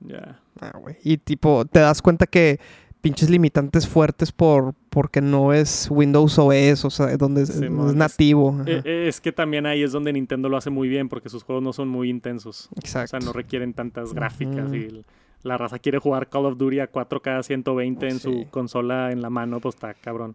[0.00, 0.40] ya.
[0.62, 0.96] Ah, güey.
[1.04, 2.60] Y tipo, te das cuenta que
[3.00, 7.94] pinches limitantes fuertes por porque no es Windows OS, o sea, donde es, no es
[7.94, 8.56] nativo.
[8.66, 11.42] Eh, eh, es que también ahí es donde Nintendo lo hace muy bien porque sus
[11.44, 12.68] juegos no son muy intensos.
[12.76, 13.16] Exacto.
[13.16, 15.04] O sea, no requieren tantas gráficas y
[15.42, 18.18] la raza quiere jugar Call of Duty a 4K 120 en Sí.
[18.20, 20.34] su consola en la mano, pues está cabrón.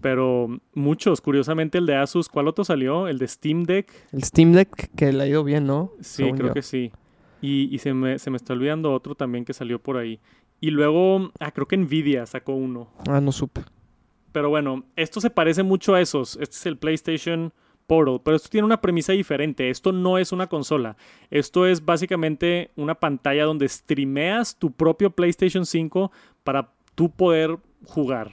[0.00, 3.06] Pero muchos, curiosamente el de Asus, ¿cuál otro salió?
[3.06, 3.92] El de Steam Deck.
[4.12, 5.92] El Steam Deck que le ha ido bien, ¿no?
[6.00, 6.54] Sí, Según creo yo.
[6.54, 6.90] que sí.
[7.42, 10.18] Y, y se, me, se me está olvidando otro también que salió por ahí.
[10.60, 12.88] Y luego, ah, creo que Nvidia sacó uno.
[13.08, 13.62] Ah, no supe.
[14.32, 16.36] Pero bueno, esto se parece mucho a esos.
[16.36, 17.52] Este es el PlayStation
[17.86, 19.70] Portal, pero esto tiene una premisa diferente.
[19.70, 20.96] Esto no es una consola.
[21.30, 26.12] Esto es básicamente una pantalla donde streameas tu propio PlayStation 5
[26.44, 28.32] para tú poder jugar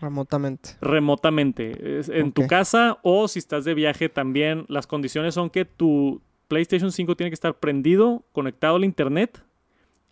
[0.00, 0.70] Remotamente.
[0.80, 2.00] remotamente.
[2.18, 4.64] En tu casa o si estás de viaje también.
[4.68, 9.42] Las condiciones son que tu PlayStation 5 tiene que estar prendido, conectado al internet.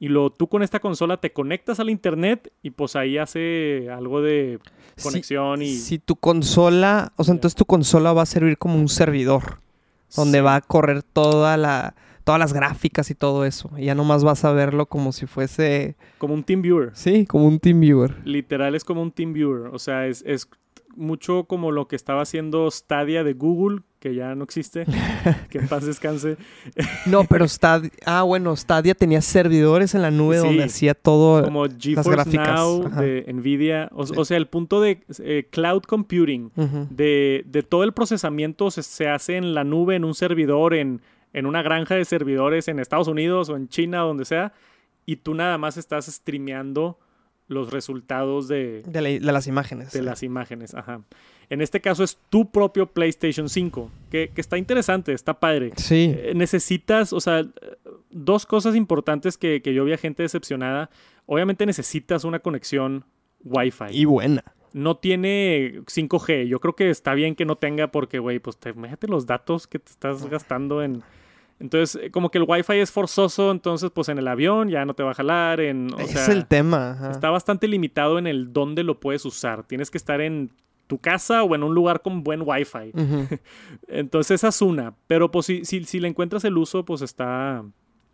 [0.01, 4.21] Y luego tú con esta consola te conectas al internet y pues ahí hace algo
[4.23, 4.59] de
[4.97, 5.75] Si- conexión y...
[5.77, 9.61] Si tu consola, o sea, entonces tu consola va a servir como un servidor,
[10.15, 10.45] donde Sí.
[10.45, 13.71] va a correr toda la, todas las gráficas y todo eso.
[13.79, 16.91] Y ya nomás vas a verlo como si fuese, Como un TeamViewer.
[16.95, 18.17] sí, como un TeamViewer.
[18.27, 19.69] Literal es como un TeamViewer.
[19.73, 20.49] O sea, es, es
[20.97, 24.85] mucho como lo que estaba haciendo Stadia de Google, que ya no existe.
[25.51, 26.37] que en paz descanse.
[27.07, 30.47] No, pero Stadia, ah, bueno, Stadia tenía servidores en la nube Sí.
[30.47, 31.43] donde hacía todo.
[31.45, 33.01] Como GeForce gráficas, Now ajá.
[33.03, 33.89] de Nvidia.
[33.93, 34.15] O, Sí.
[34.17, 36.51] o sea, el punto de eh, cloud computing.
[36.91, 41.01] De, de todo el procesamiento se, se hace en la nube, en un servidor, en,
[41.33, 44.53] en una granja de servidores en Estados Unidos o en China, donde sea.
[45.07, 46.99] Y tú nada más estás streameando
[47.47, 49.93] los resultados de, De, la- de las imágenes.
[49.93, 50.75] de las imágenes.
[50.75, 51.03] Ajá.
[51.51, 55.73] En este caso es tu propio PlayStation 5, que, que está interesante, está padre.
[55.77, 56.15] Sí.
[56.17, 57.45] Eh, necesitas, o sea,
[58.11, 60.89] dos cosas importantes que, que yo vi a gente decepcionada.
[61.27, 63.05] obviamente necesitas una conexión
[63.45, 63.87] Wi-Fi.
[63.93, 64.43] Y buena.
[64.73, 66.47] No tiene 5G.
[66.49, 69.67] Yo creo que está bien que no tenga porque, güey, pues te imagínate los datos
[69.67, 71.03] que te estás gastando en...
[71.61, 74.95] Entonces, eh, como que el Wi-Fi es forzoso, entonces, pues en el avión ya no
[74.95, 75.61] te va a jalar.
[75.61, 76.93] En, o es sea, el tema.
[76.93, 77.11] ajá.
[77.13, 79.65] Está bastante limitado en el dónde lo puedes usar.
[79.65, 80.51] Tienes que estar en
[80.87, 82.91] tu casa o en un lugar con buen Wi-Fi.
[82.93, 83.39] Ujú.
[83.89, 84.95] Entonces esa es una.
[85.07, 87.65] Pero pues si, si, si le encuentras el uso, pues está,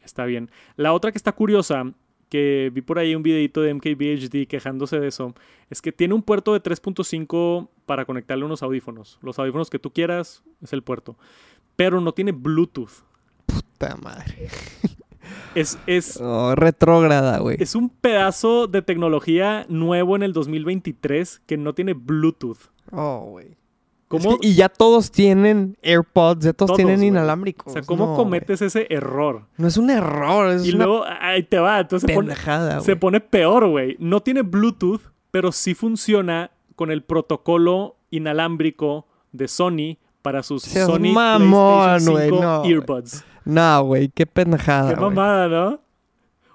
[0.04, 0.50] está bien.
[0.76, 1.84] La otra que está curiosa,
[2.28, 5.34] que vi por ahí un videito de MKBHD quejándose de eso,
[5.68, 9.18] es que tiene un puerto de 3.5 para conectarle unos audífonos.
[9.22, 11.16] Los audífonos que tú quieras es el puerto.
[11.74, 13.04] Pero no tiene Bluetooth.
[13.80, 14.48] Puta madre.
[15.54, 17.56] Es, es, Oh, retrógrada, güey.
[17.60, 22.58] es un pedazo de tecnología nuevo en el 2023 que no tiene Bluetooth.
[22.92, 23.46] Oh, güey.
[23.48, 23.56] Es
[24.08, 27.66] ¿Cómo, que- y ya todos tienen AirPods, ya todos, Todos, tienen inalámbricos.
[27.66, 29.46] o sea, ¿cómo No, cometes ese error?
[29.56, 31.80] No es un error, es Y una luego ahí te va.
[31.80, 32.34] Entonces se pone,
[32.80, 33.96] se peor, güey.
[33.98, 35.00] No tiene Bluetooth,
[35.32, 42.14] pero sí funciona con el protocolo inalámbrico de Sony para sus Seas Sony mamón, PlayStation
[42.14, 42.72] güey, 5 no, güey.
[42.72, 43.24] earbuds.
[43.50, 45.80] No, güey, qué pendejada, Qué mamada, ¿no?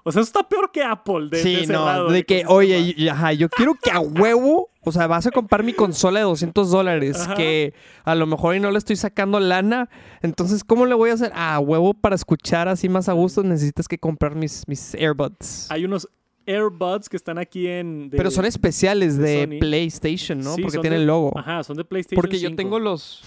[0.08, 2.44] O sea, eso está peor que Apple de, de Sí, ese no, lado, de que,
[2.46, 6.20] oye, y- ajá, yo quiero que a huevo, o sea, vas a comprar mi consola
[6.20, 7.34] de 200 dólares, Ajá.
[7.34, 9.88] que a lo mejor y no le estoy sacando lana,
[10.22, 11.32] entonces, ¿cómo le voy a hacer?
[11.34, 15.72] A huevo para escuchar así más a gusto, necesitas que comprar mis, mis AirBuds.
[15.72, 16.08] Hay unos
[16.46, 18.10] AirBuds que están aquí en...
[18.10, 19.56] de- Pero son especiales de.
[19.60, 20.54] PlayStation, ¿no?
[20.54, 21.36] Sí, Porque tienen el logo.
[21.38, 22.56] Ajá, son de PlayStation Porque yo 5.
[22.56, 23.22] tengo los...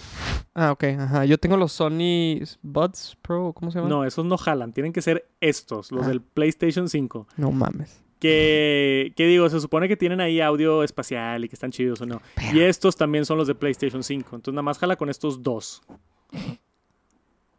[0.54, 1.24] Ah, ok, ajá.
[1.26, 3.90] Yo tengo los Sony Buds Pro, ¿cómo se llaman?
[3.90, 4.72] No, esos no jalan.
[4.72, 6.08] Tienen que ser estos, los Ah.
[6.08, 7.26] del PlayStation 5.
[7.36, 8.02] No mames.
[8.18, 12.06] Que, que digo, se supone que tienen ahí audio espacial y que están chidos o
[12.06, 12.20] no.
[12.52, 14.36] Y estos también son los de PlayStation 5.
[14.36, 15.80] Entonces nada más jala con estos dos.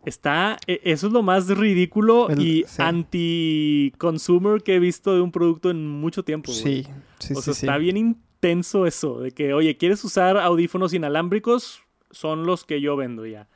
[0.05, 2.81] Está, e- eso es lo más ridículo El- y sí.
[2.81, 6.51] anti-consumer que he visto de un producto en mucho tiempo.
[6.51, 6.83] güey.
[6.83, 6.87] Sí,
[7.19, 7.65] sí, o sea, sí.
[7.65, 11.83] está bien intenso eso, de que, oye, ¿quieres usar audífonos inalámbricos?
[12.09, 13.47] Son los que yo vendo ya.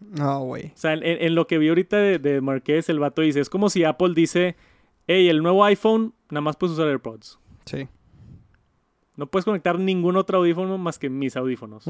[0.00, 0.66] No, güey.
[0.66, 3.48] O sea, en, en lo que vi ahorita de, de Marqués, el vato dice, es
[3.48, 4.56] como si Apple dice,
[5.06, 7.38] hey, el nuevo iPhone, nada más puedes usar AirPods.
[7.64, 7.86] Sí.
[9.16, 11.84] No puedes conectar ningún otro audífono más que mis audífonos.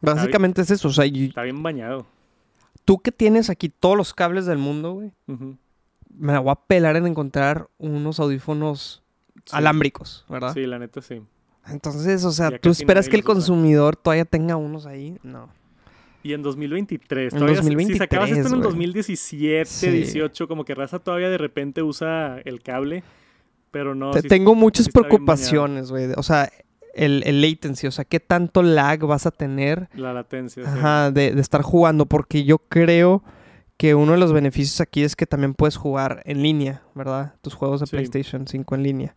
[0.00, 2.06] Básicamente es eso, o sea, Está bien bañado.
[2.88, 5.12] Tú que tienes aquí todos los cables del mundo, güey,
[6.08, 9.02] me la voy a pelar en encontrar unos audífonos
[9.44, 9.54] Sí.
[9.54, 10.54] alámbricos, ¿verdad?
[10.54, 11.20] Sí, la neta sí.
[11.66, 13.34] Entonces, o sea, tú esperas que el usa.
[13.34, 15.18] consumidor todavía tenga unos ahí.
[15.22, 15.50] No.
[16.22, 17.34] Y en 2023.
[17.34, 18.70] En todavía, si- Si 2023, sacabas esto en el güey.
[18.70, 19.90] 2017, Sí.
[19.90, 23.04] 18, como que raza todavía de repente usa el cable.
[23.70, 24.12] Pero no.
[24.12, 26.08] Te- tengo muchas preocupaciones, güey.
[26.16, 26.50] O sea,
[26.98, 30.64] el, el latency, o sea, qué tanto lag vas a tener La latencia.
[30.64, 30.68] sí.
[30.68, 33.22] ajá, de, de estar jugando, porque yo creo
[33.76, 37.34] que uno de los beneficios aquí es que también puedes jugar en línea, ¿verdad?
[37.42, 37.92] Tus juegos de Sí.
[37.92, 39.16] PlayStation 5 en línea.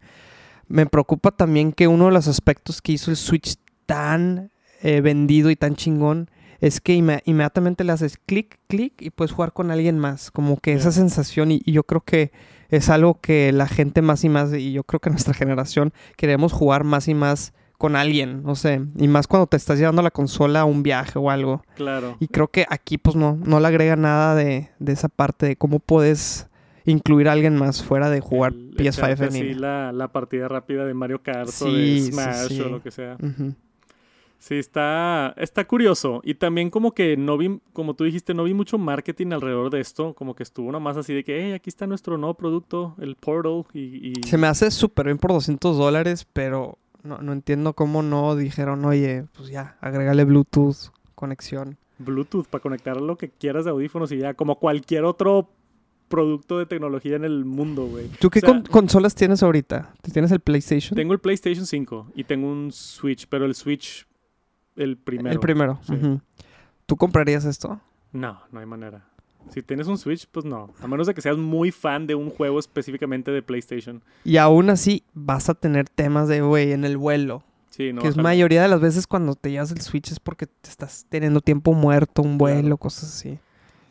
[0.68, 3.56] Me preocupa también que uno de los aspectos que hizo el Switch
[3.88, 4.52] tan
[4.84, 9.32] eh, vendido y tan chingón es que inme- inmediatamente le haces clic, clic y puedes
[9.32, 10.30] jugar con alguien más.
[10.32, 12.32] Como que esa sensación, y, y yo creo que
[12.70, 16.54] es algo que la gente más y más, y yo creo que nuestra generación queremos
[16.54, 20.12] jugar más y más con alguien, no sé, y más cuando te estás llevando la
[20.12, 21.64] consola a un viaje o algo.
[21.76, 22.16] Claro.
[22.20, 25.56] Y creo que aquí pues no, no le agrega nada de, de esa parte de
[25.56, 26.48] cómo puedes
[26.86, 29.56] incluir a alguien más fuera de jugar El PS5 echarte en línea.
[29.60, 31.66] la, la partida rápida de Mario Kart o Sí,
[31.96, 32.62] de sí, Smash sí.
[32.62, 33.18] o lo que sea.
[34.40, 36.22] Sí, está, está curioso.
[36.24, 39.80] Y también como que no vi, como tú dijiste, no vi mucho marketing alrededor de
[39.82, 40.16] esto.
[40.16, 43.66] Como que estuvo nomás así de que, hey, aquí está nuestro nuevo producto, el Portal.
[43.74, 48.02] Y, y- Se me hace súper bien por 200 dólares, pero no, no entiendo cómo
[48.04, 51.78] no dijeron, oye, pues ya, agrégale Bluetooth, conexión.
[52.00, 55.50] Bluetooth para conectar lo que quieras de audífonos y ya, como cualquier otro
[56.08, 58.08] producto de tecnología en el mundo, güey.
[58.20, 59.94] ¿Tú qué O sea, con- consolas tienes ahorita?
[60.12, 60.96] ¿Tienes el PlayStation?
[60.96, 64.06] Tengo el PlayStation 5 y tengo un Switch, pero el Switch,
[64.76, 65.32] el primero.
[65.34, 65.80] El primero.
[65.84, 65.94] sí.
[66.86, 67.80] ¿Tú comprarías esto?
[68.12, 69.06] No, no hay manera.
[69.50, 70.70] Si tienes un Switch, pues no.
[70.82, 74.02] A menos de que seas muy fan de un juego específicamente de PlayStation.
[74.24, 77.44] Y aún así vas a tener temas de, güey, en el vuelo.
[77.70, 78.02] Sí, no.
[78.02, 78.24] que es ojalá.
[78.30, 81.74] mayoría de las veces cuando te llevas el Switch es porque te estás teniendo tiempo
[81.74, 82.78] muerto, un vuelo, Claro.
[82.78, 83.40] cosas así.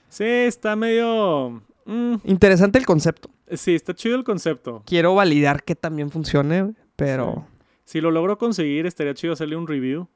[0.08, 1.62] Sí, está medio...
[1.86, 3.30] mm, Interesante el concepto.
[3.52, 4.82] sí, está chido el concepto.
[4.86, 7.46] Quiero validar que también funcione, pero...
[7.90, 10.06] Si lo logro conseguir, estaría chido hacerle un review.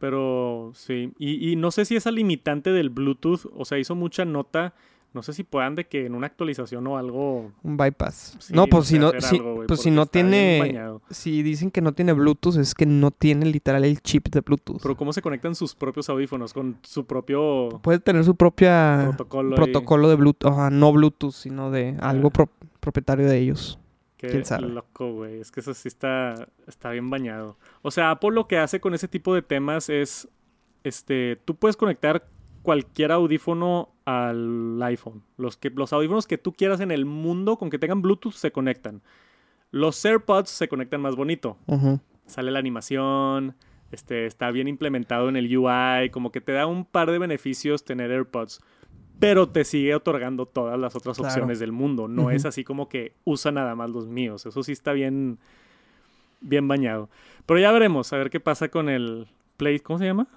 [0.00, 1.12] Pero sí.
[1.18, 4.72] Y, y no sé si esa limitante del Bluetooth, o sea, hizo mucha nota.
[5.12, 7.52] No sé si puedan de que en una actualización o algo...
[7.62, 8.36] Un bypass.
[8.38, 10.80] sí, no, pues si no, si, algo, pues si no tiene...
[11.10, 14.80] Si dicen que no tiene Bluetooth, es que no tiene literal el chip de Bluetooth.
[14.82, 19.14] Pero ¿cómo se conectan sus propios audífonos con su propio Puede tener su propia
[19.56, 20.08] protocolo?
[20.08, 23.77] de Bluetooth, ajá, no Bluetooth, sino de algo pro- propietario de ellos.
[24.18, 24.68] Qué ¿Quién sabe?
[24.68, 25.40] loco, güey.
[25.40, 27.56] Es que eso sí está, está bien bañado.
[27.82, 30.28] O sea, Apple lo que hace con ese tipo de temas es,
[30.84, 32.26] este, tú puedes conectar
[32.62, 35.22] cualquier audífono al iPhone.
[35.36, 38.50] Los, que, los audífonos que tú quieras en el mundo con que tengan Bluetooth se
[38.50, 39.02] conectan.
[39.70, 41.56] Los AirPods se conectan más bonito.
[42.26, 43.54] Sale la animación,
[43.92, 47.84] este, está bien implementado en el UI, como que te da un par de beneficios
[47.84, 48.60] tener AirPods,
[49.18, 51.32] pero te sigue otorgando todas las otras Claro.
[51.32, 52.08] opciones del mundo.
[52.08, 54.46] No es así como que usa nada más los míos.
[54.46, 55.38] Eso sí está bien,
[56.40, 57.08] bien bañado.
[57.46, 59.26] Pero ya veremos, a ver qué pasa con el
[59.56, 60.28] Play, ¿cómo se llama?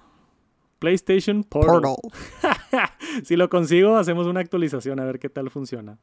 [0.80, 1.80] PlayStation Portal.
[1.82, 2.90] Portal.
[3.24, 5.98] si lo consigo, hacemos una actualización a ver qué tal funciona.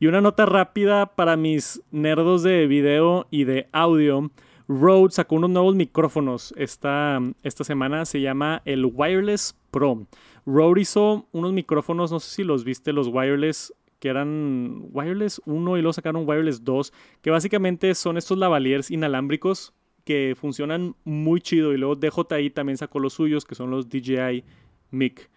[0.00, 4.30] Y una nota rápida para mis nerdos de video y de audio.
[4.66, 8.04] Rode sacó unos nuevos micrófonos esta, esta semana.
[8.06, 10.06] Se llama el Wireless Pro.
[10.46, 15.78] Rode hizo unos micrófonos, no sé si los viste, los wireless, que eran Wireless 1
[15.78, 19.72] y luego sacaron Wireless 2, que básicamente son estos lavaliers inalámbricos
[20.04, 21.72] que funcionan muy chido.
[21.72, 24.44] Y luego DJI también sacó los suyos, que son los DJI
[24.90, 25.30] Mic.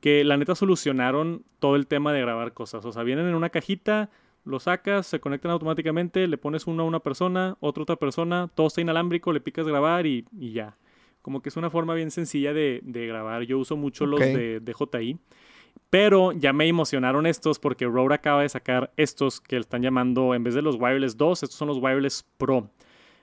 [0.00, 2.84] Que la neta solucionaron todo el tema de grabar cosas.
[2.84, 4.10] O sea, vienen en una cajita,
[4.44, 8.48] lo sacas, se conectan automáticamente, le pones uno a una persona, otro a otra persona,
[8.54, 10.76] todo está inalámbrico, le picas grabar y, y ya.
[11.26, 13.42] Como que es una forma bien sencilla de, de grabar.
[13.42, 15.18] Yo uso mucho los de DJI.
[15.90, 20.44] Pero ya me emocionaron estos porque Rode acaba de sacar estos que están llamando, en
[20.44, 22.70] vez de los Wireless 2, estos son los Wireless Pro.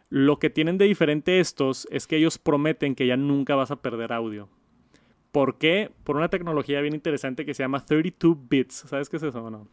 [0.09, 3.77] Lo que tienen de diferente estos es que ellos prometen que ya nunca vas a
[3.77, 4.49] perder audio.
[5.31, 5.89] ¿Por qué?
[6.03, 8.83] Por una tecnología bien interesante que se llama 32 bits.
[8.89, 9.65] ¿Sabes qué es eso o no?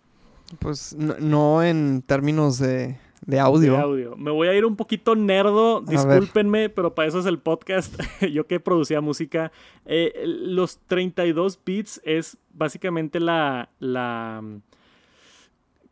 [0.60, 3.72] Pues no, no en términos de, de audio.
[3.72, 4.16] De audio.
[4.16, 7.94] Me voy a ir un poquito nerdo, discúlpenme, pero para eso es el podcast.
[8.32, 9.52] Yo que producía música.
[9.84, 13.68] Eh, los 32 bits es básicamente la...
[13.78, 14.42] la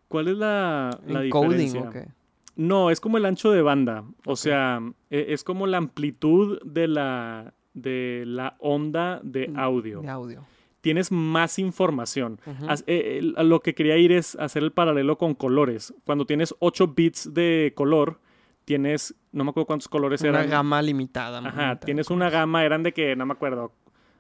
[0.09, 2.15] ¿Cuál es la, la Encoding, diferencia?
[2.57, 4.05] No, es como el ancho de banda.
[4.25, 10.01] O sea, e- es como la amplitud de la, de la onda de audio.
[10.01, 10.45] De audio.
[10.81, 12.41] Tienes más información.
[12.87, 15.93] Eh, lo que quería ir es hacer el paralelo con colores.
[16.05, 18.21] Cuando tienes 8 bits de color,
[18.65, 20.51] tienes, no me acuerdo cuántos colores Una eran.
[20.51, 21.39] gama limitada.
[21.39, 21.81] Ajá, limitada.
[21.81, 23.73] tienes una gama, eran de que, no me acuerdo,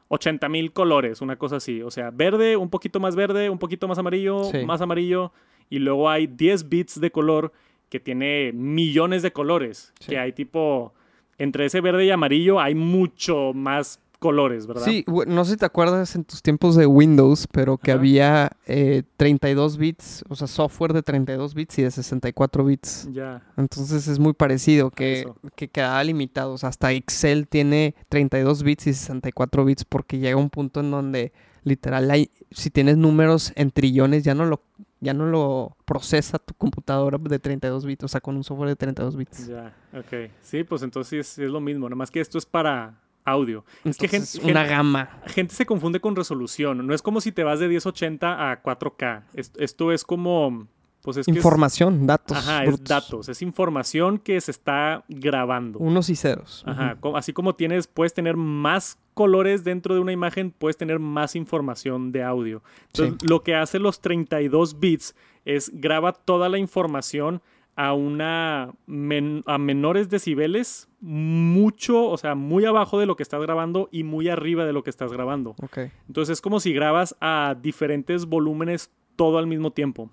[0.09, 1.83] 80 mil colores, una cosa así.
[1.83, 4.64] O sea, verde, un poquito más verde, un poquito más amarillo, Sí.
[4.64, 5.33] más amarillo.
[5.71, 7.53] Y luego hay 10 bits de color
[7.88, 9.92] que tiene millones de colores.
[10.01, 10.11] Sí.
[10.11, 10.92] Que hay tipo,
[11.37, 14.85] entre ese verde y amarillo hay mucho más colores, ¿verdad?
[14.85, 17.98] Sí, no sé si te acuerdas en tus tiempos de Windows, pero que Ajá.
[18.00, 23.09] había eh, 32 bits, o sea, software de 32 bits y de 64 bits.
[23.12, 23.42] Ya.
[23.57, 25.37] Entonces es muy parecido, que, Eso.
[25.54, 26.52] que quedaba limitado.
[26.52, 30.90] O sea, hasta Excel tiene 32 bits y 64 bits porque llega un punto en
[30.90, 31.33] donde
[31.64, 34.62] literal hay, si tienes números en trillones ya no lo
[35.00, 38.74] ya no lo procesa tu computadora de 32 bits, o sea, con un software de
[38.74, 39.46] 32 bits.
[39.46, 40.31] Ya, ok.
[40.42, 42.98] Sí, pues entonces es, es lo mismo, nada más que esto es para
[43.30, 43.64] audio.
[43.84, 45.20] es que gen- Entonces, una gama.
[45.26, 46.86] gente se confunde con resolución.
[46.86, 49.24] No es como si te vas de 1080 a 4K.
[49.34, 50.66] Es- Esto, es como.
[51.02, 52.36] Pues es que es- Información, datos.
[52.36, 53.28] Ajá, es datos.
[53.28, 55.78] Es información que se está grabando.
[55.78, 56.64] Unos y ceros.
[56.66, 56.98] Ajá.
[57.14, 62.10] Así como tienes, puedes tener más colores dentro de una imagen, puedes tener más información
[62.12, 62.62] de audio.
[62.92, 65.14] Entonces, lo que hace los 32 bits
[65.44, 67.42] es graba toda la información
[67.80, 73.40] a una men- a menores decibeles, mucho, o sea, muy abajo de lo que estás
[73.40, 75.54] grabando y muy arriba de lo que estás grabando.
[76.08, 80.10] Entonces es como si grabas a diferentes volúmenes todo al mismo tiempo.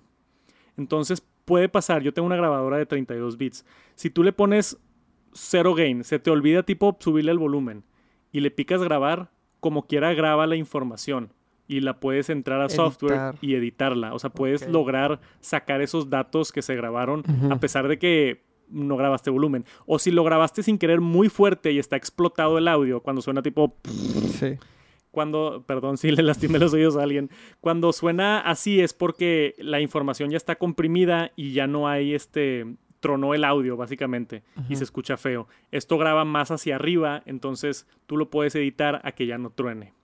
[0.76, 3.64] Entonces puede pasar, yo tengo una grabadora de 32 bits.
[3.96, 4.78] Si tú le pones
[5.32, 7.82] cero gain, se te olvida tipo subirle el volumen
[8.30, 11.32] y le picas grabar, como quiera graba la información
[11.68, 14.14] y la puedes entrar a software y editarla.
[14.14, 18.96] O sea, puedes lograr sacar esos datos que se grabaron a pesar de que no
[18.96, 19.64] grabaste volumen.
[19.86, 23.42] O si lo grabaste sin querer muy fuerte y está explotado el audio cuando suena
[23.42, 23.76] tipo
[24.38, 24.56] Sí.
[25.10, 29.80] cuando, perdón si le lastimé los oídos a alguien, cuando suena así es porque la
[29.80, 32.66] información ya está comprimida y ya no hay este,
[33.00, 35.46] tronó el audio básicamente y se escucha feo.
[35.70, 39.94] Esto graba más hacia arriba, entonces tú lo puedes editar a que ya no truene.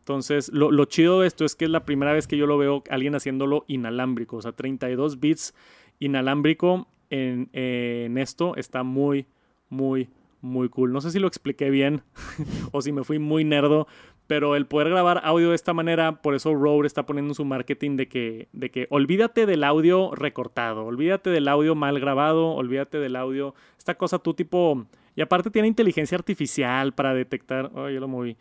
[0.00, 2.58] Entonces, lo, lo chido de esto es que es la primera vez que yo lo
[2.58, 5.54] veo alguien haciéndolo inalámbrico, o sea, 32 bits
[5.98, 9.26] inalámbrico en, en esto está muy,
[9.68, 10.08] muy,
[10.40, 10.92] muy cool.
[10.92, 12.02] No sé si lo expliqué bien
[12.72, 13.86] o si me fui muy nerdo,
[14.26, 17.44] pero el poder grabar audio de esta manera, por eso Rode está poniendo en su
[17.44, 22.98] marketing de que, de que olvídate del audio recortado, olvídate del audio mal grabado, olvídate
[22.98, 24.86] del audio, esta cosa tú tipo,
[25.16, 28.36] y aparte tiene inteligencia artificial para detectar, oh, yo lo moví,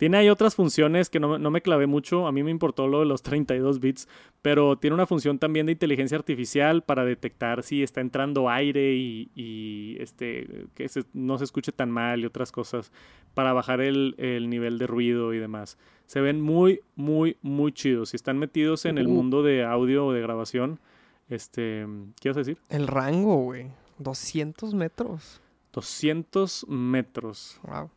[0.00, 2.26] Tiene ahí otras funciones que no, no, me clavé mucho.
[2.26, 4.08] A mí me importó lo de los 32 bits.
[4.40, 9.98] Pero tiene una función también de inteligencia artificial para detectar si está entrando aire y,
[10.00, 12.92] este, que no se escuche tan mal y otras cosas.
[13.34, 15.76] Para bajar el, el, nivel de ruido y demás.
[16.06, 18.08] Se ven muy, muy, muy chidos.
[18.08, 20.80] Si están metidos en el mundo de audio o de grabación,
[21.28, 21.86] este,
[22.22, 22.56] ¿qué vas a decir?
[22.70, 23.66] El rango, güey.
[23.98, 25.42] 200 metros.
[25.74, 27.60] 200 metros.
[27.64, 27.90] Wow.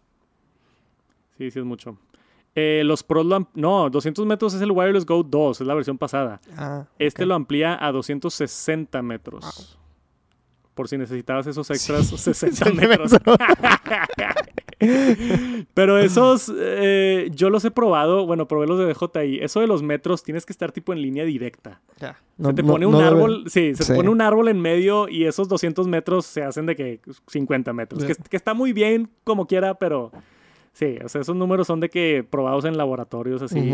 [1.38, 1.97] Sí, sí es mucho.
[2.55, 5.97] Eh, los Pros lo No, 200 metros es el Wireless Go 2, es la versión
[5.97, 6.39] pasada.
[6.55, 9.79] Ah, este lo amplía a 260 metros.
[10.75, 13.11] Por si necesitabas esos extras, 60 metros.
[15.73, 19.39] Pero esos, eh, yo los he probado, bueno, probé los de DJI.
[19.41, 21.81] Eso de los metros, tienes que estar tipo en línea directa.
[21.99, 22.19] Ya.
[22.38, 25.47] se te pone un árbol, sí, se te pone un árbol en medio y esos
[25.47, 28.03] 200 metros se hacen de que 50 metros.
[28.03, 30.11] Que, que, está muy bien como quiera, pero
[30.74, 33.74] Sí, o sea, esos números son de que probados en laboratorios así,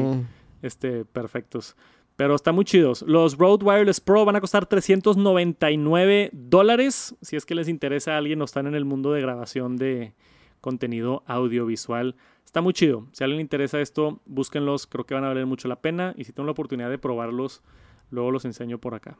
[0.61, 1.75] este, perfectos.
[2.17, 3.01] Pero están muy chidos.
[3.03, 7.15] Los Rode Wireless Pro van a costar 399 dólares.
[7.21, 10.13] Si es que les interesa a alguien o están en el mundo de grabación de
[10.59, 12.17] contenido audiovisual.
[12.43, 13.07] Está muy chido.
[13.13, 14.85] Si a alguien le interesa esto, búsquenlos.
[14.85, 16.13] Creo que van a valer mucho la pena.
[16.17, 17.63] Y si tengo la oportunidad de probarlos,
[18.09, 19.17] luego los enseño por acá.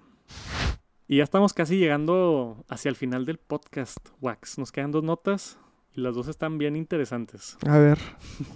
[1.07, 4.57] Y ya estamos casi llegando hacia el final del podcast, Wax.
[4.57, 5.57] Nos quedan dos notas.
[5.99, 7.57] Las dos están bien interesantes.
[7.67, 7.97] A ver.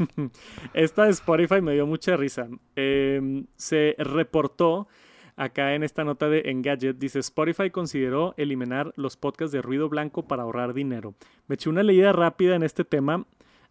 [0.73, 2.47] Esta de Spotify me dio mucha risa.
[2.75, 4.87] Em, se reportó
[5.35, 10.27] acá en esta nota de Engadget, dice Spotify consideró eliminar los podcasts de ruido blanco
[10.27, 11.15] para ahorrar dinero.
[11.47, 13.25] Me eché una leída rápida en este tema.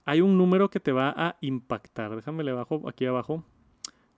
[0.04, 2.14] Hay un número que te va a impactar.
[2.16, 3.44] Déjame le bajo aquí abajo.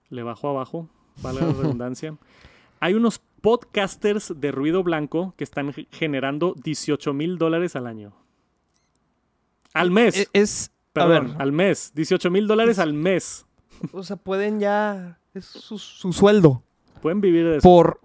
[0.09, 0.89] Le bajo abajo,
[1.21, 2.17] valga la redundancia.
[2.79, 8.24] Hay unos podcasters de ruido blanco que están generando 18 mil dólares al año.
[9.75, 10.17] Al mes.
[10.17, 10.71] E-, es.
[10.93, 11.91] Perdón, al mes.
[11.93, 13.45] 18 mil dólares al mes.
[13.91, 15.19] O sea, pueden ya.
[15.33, 16.63] Es su, sueldo.
[17.01, 17.67] Pueden vivir de eso.
[17.67, 17.99] Por.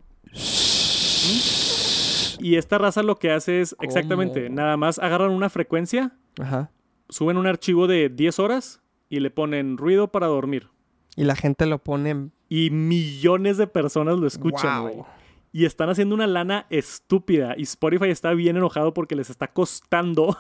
[2.41, 6.71] Y esta raza lo que hace es exactamente, nada más agarran una frecuencia, Ajá.
[7.11, 10.69] suben un archivo de 10 horas y le ponen ruido para dormir.
[11.17, 12.31] Y la gente lo pone.
[12.49, 14.97] Y millones de personas lo escuchan, güey
[15.53, 17.55] y están haciendo una lana estúpida.
[17.57, 20.37] Y Spotify está bien enojado porque les está costando.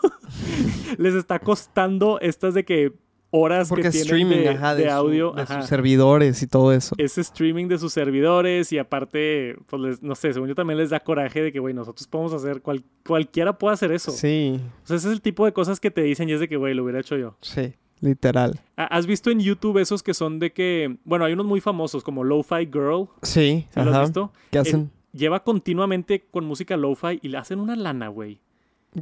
[0.98, 2.92] les está costando estas de que
[3.30, 5.32] horas que tienen streaming, de, audio.
[5.32, 6.94] de sus servidores y todo eso.
[6.98, 11.00] Ese streaming de sus servidores y aparte, pues no sé, según yo también les da
[11.00, 12.62] coraje de que, güey, nosotros podemos hacer,
[13.06, 14.10] cualquiera puede hacer eso.
[14.10, 14.60] Sí.
[14.84, 16.56] O sea, ese es el tipo de cosas que te dicen y es de que,
[16.56, 17.36] güey, lo hubiera hecho yo.
[17.40, 17.74] Sí.
[18.00, 18.60] Literal.
[18.76, 22.24] ¿Has visto en YouTube esos que son de que, bueno, hay unos muy famosos como
[22.24, 23.08] Lo-Fi Girl?
[23.20, 23.66] Sí.
[23.68, 24.32] ¿Sí ¿Lo has visto?
[24.50, 24.90] ¿Qué hacen?
[25.12, 28.40] Lleva continuamente con música lo-fi y le hacen una lana, güey.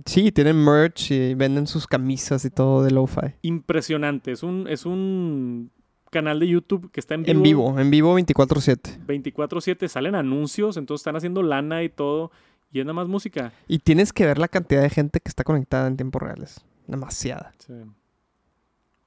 [0.05, 3.35] Sí, tienen merch y venden sus camisas y todo de lo-fi.
[3.43, 4.33] Impresionante.
[4.33, 5.71] Es un, es un
[6.11, 7.37] canal de YouTube que está en vivo.
[7.37, 9.07] En vivo, en vivo 24-7.
[9.07, 12.31] 24-7, salen anuncios, entonces están haciendo lana y todo.
[12.71, 13.53] Y es nada más música.
[13.67, 16.43] Y tienes que ver la cantidad de gente que está conectada en tiempo real.
[16.43, 17.53] Es demasiada.
[17.59, 17.73] Sí.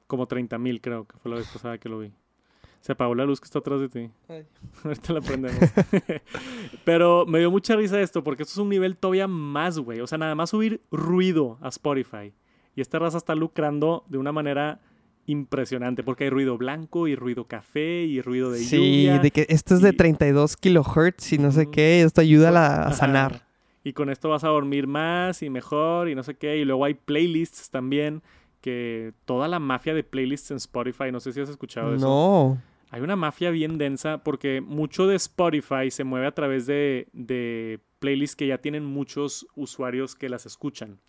[0.07, 2.11] Como 30 mil creo que fue la vez pasada que lo vi.
[2.81, 4.09] Se apagó la luz que está atrás de ti.
[4.83, 5.59] Ahorita la prendemos.
[6.83, 10.01] Pero me dio mucha risa esto porque esto es un nivel todavía más, güey.
[10.01, 12.33] O sea, nada más subir ruido a Spotify.
[12.75, 14.81] Y esta raza está lucrando de una manera
[15.27, 19.17] impresionante porque hay ruido blanco y ruido café y ruido de lluvia.
[19.17, 22.01] Sí, de que esto es de 32 kilohertz y no sé qué.
[22.01, 23.45] Esto ayuda a, sanar.
[23.83, 26.57] Y con esto vas a dormir más y mejor y no sé qué.
[26.57, 28.23] Y luego hay playlists también
[28.61, 32.05] que toda la mafia de playlists en Spotify, no sé si has escuchado eso.
[32.05, 32.70] No.
[32.91, 37.79] Hay una mafia bien densa porque mucho de Spotify se mueve a través de, de
[37.99, 40.99] playlists que ya tienen muchos usuarios que las escuchan.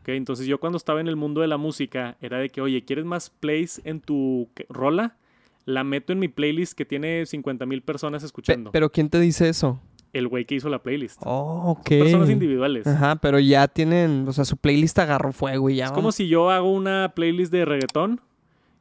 [0.00, 0.16] Okay.
[0.16, 3.04] entonces yo cuando estaba en el mundo de la música era de que, oye, ¿quieres
[3.04, 5.16] más plays en tu rola?
[5.64, 8.72] La meto en mi playlist que tiene 50 mil personas escuchando.
[8.72, 9.80] ¿Pero quién te dice eso?
[10.12, 11.22] el güey que hizo la playlist.
[11.24, 11.88] Oh, ok.
[11.88, 12.86] personas individuales.
[12.86, 15.86] Ajá, pero ya tienen, o sea, su playlist agarró fuego y ya.
[15.86, 18.20] Es como si yo hago una playlist de reggaetón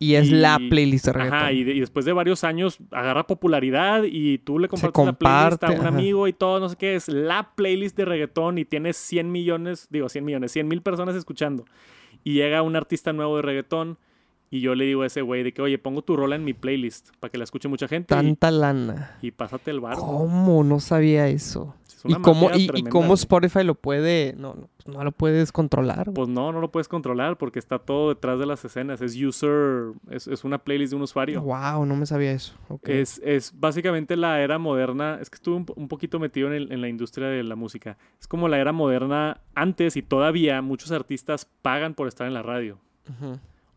[0.02, 1.38] y es la playlist de reggaetón.
[1.38, 5.72] Ajá, y, después de varios años agarra popularidad y tú le compartes la playlist a
[5.80, 9.32] un amigo y todo, no sé qué, es la playlist de reggaetón y tienes 100
[9.32, 11.66] millones, digo 100 millones, 100 mil personas escuchando.
[12.24, 14.00] Y llega un artista nuevo de reggaetón
[14.54, 16.54] y yo le digo a ese güey de que, oye, pongo tu rola en mi
[16.54, 18.14] playlist para que la escuche mucha gente.
[18.14, 19.18] Tanta lana.
[19.22, 19.96] Y pásate el bar.
[19.96, 20.66] ¿Cómo?
[20.66, 21.74] No sabía eso.
[22.04, 26.12] ¿Y cómo, y, cómo, Spotify lo puede, no, no, pues no lo puedes controlar?
[26.12, 29.02] Pues no, no lo puedes controlar porque está todo detrás de las escenas.
[29.02, 31.42] Es user, es, es una playlist de un usuario.
[31.42, 32.54] Wow, no me sabía eso.
[32.84, 35.20] Es, es básicamente la era moderna.
[35.22, 37.98] Es que estuve un, poquito metido en, en, la industria de la música.
[38.20, 42.42] Es como la era moderna antes y todavía muchos artistas pagan por estar en la
[42.42, 42.80] radio.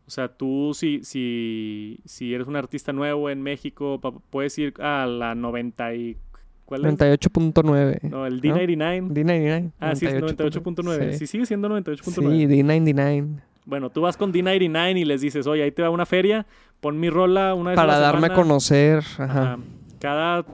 [0.07, 3.99] O sea, tú si, si, si eres un artista nuevo en México,
[4.29, 6.17] puedes ir a la 90 y...
[6.65, 6.93] ¿Cuál es?
[6.97, 8.01] 98.9.
[8.09, 8.41] No, el ¿no?
[8.41, 9.09] D99.
[9.09, 9.71] D99.
[9.79, 11.11] Ah, sí, es 98.9.
[11.11, 11.17] Sí.
[11.19, 12.13] Sí, sigue siendo 98.9.
[12.13, 13.41] Sí, D99.
[13.65, 16.45] Bueno, tú vas con D99 y les dices, oye, ahí te va una feria,
[16.81, 18.35] pon mi rola una vez a Para la darme a semana.
[18.35, 18.99] conocer.
[19.17, 19.23] Ajá.
[19.53, 19.59] Ajá.
[19.99, 20.45] Cada,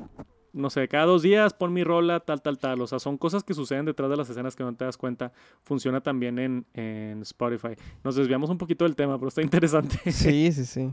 [0.53, 2.81] no sé, cada dos días pon mi rola, tal, tal, tal.
[2.81, 5.31] O sea, son cosas que suceden detrás de las escenas que no te das cuenta.
[5.63, 7.69] Funciona también en, en Spotify.
[8.03, 9.99] Nos desviamos un poquito del tema, pero está interesante.
[10.11, 10.91] Sí, sí, sí.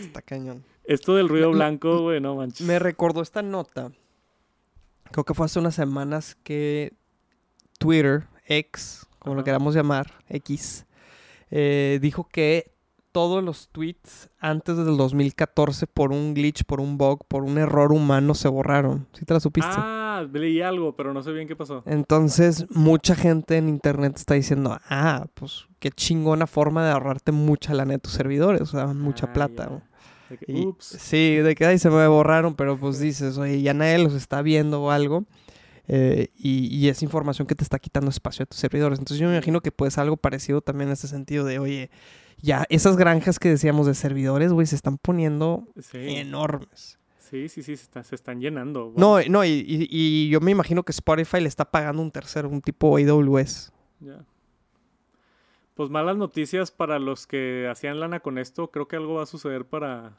[0.00, 0.64] Está cañón.
[0.84, 2.66] Esto del ruido Me- blanco, güey, no manches.
[2.66, 3.90] Me recordó esta nota.
[5.10, 6.92] Creo que fue hace unas semanas que
[7.78, 10.86] Twitter, X, como lo queramos llamar, X,
[11.50, 12.72] eh, dijo que
[13.18, 17.90] todos los tweets antes del 2014 por un glitch, por un bug, por un error
[17.90, 19.08] humano se borraron.
[19.12, 19.72] ¿Sí te la supiste?
[19.74, 21.82] Ah, leí algo, pero no sé bien qué pasó.
[21.84, 27.74] Entonces, mucha gente en internet está diciendo, ah, pues qué chingona forma de ahorrarte mucha
[27.74, 29.64] lana de tus servidores, o sea, mucha Ah, plata.
[29.64, 29.70] ya.
[29.70, 29.82] ¿no?
[30.30, 30.84] De que, Y- ups.
[30.86, 34.42] Sí, de que ahí se me borraron, pero pues dices, oye, ya nadie los está
[34.42, 35.24] viendo o algo.
[35.90, 38.98] eh, y, y es información que te está quitando espacio a tus servidores.
[38.98, 41.90] Entonces yo me imagino que pues algo parecido también en este sentido de, oye,
[42.40, 46.98] ya esas granjas que decíamos de servidores, güey, se están poniendo Sí, enormes.
[47.18, 48.92] sí, sí, sí, se, está- se están llenando.
[48.96, 52.48] No, no, y, y- y yo me imagino que Spotify le está pagando un tercero,
[52.48, 53.72] un tipo AWS.
[54.00, 54.24] ya.
[55.74, 58.72] Pues malas noticias para los que hacían lana con esto.
[58.72, 60.12] Creo que algo va a suceder para...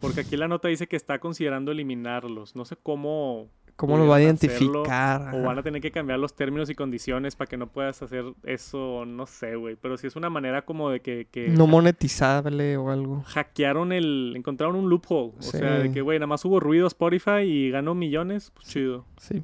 [0.00, 2.56] Porque aquí la nota dice que está considerando eliminarlos.
[2.56, 3.48] No sé cómo...
[3.76, 5.34] ¿Cómo lo va a hacerlo, identificar?
[5.34, 8.24] O van a tener que cambiar los términos y condiciones para que no puedas hacer
[8.44, 9.74] eso, no sé, güey.
[9.74, 13.22] Pero sí es una manera como de que, que No monetizable o algo.
[13.26, 14.32] hackearon el...
[14.36, 15.32] Encontraron un loophole.
[15.38, 18.52] O sea, de que, güey, nada más hubo ruido a Spotify y ganó millones.
[18.54, 19.06] Pues chido.
[19.16, 19.42] Sí.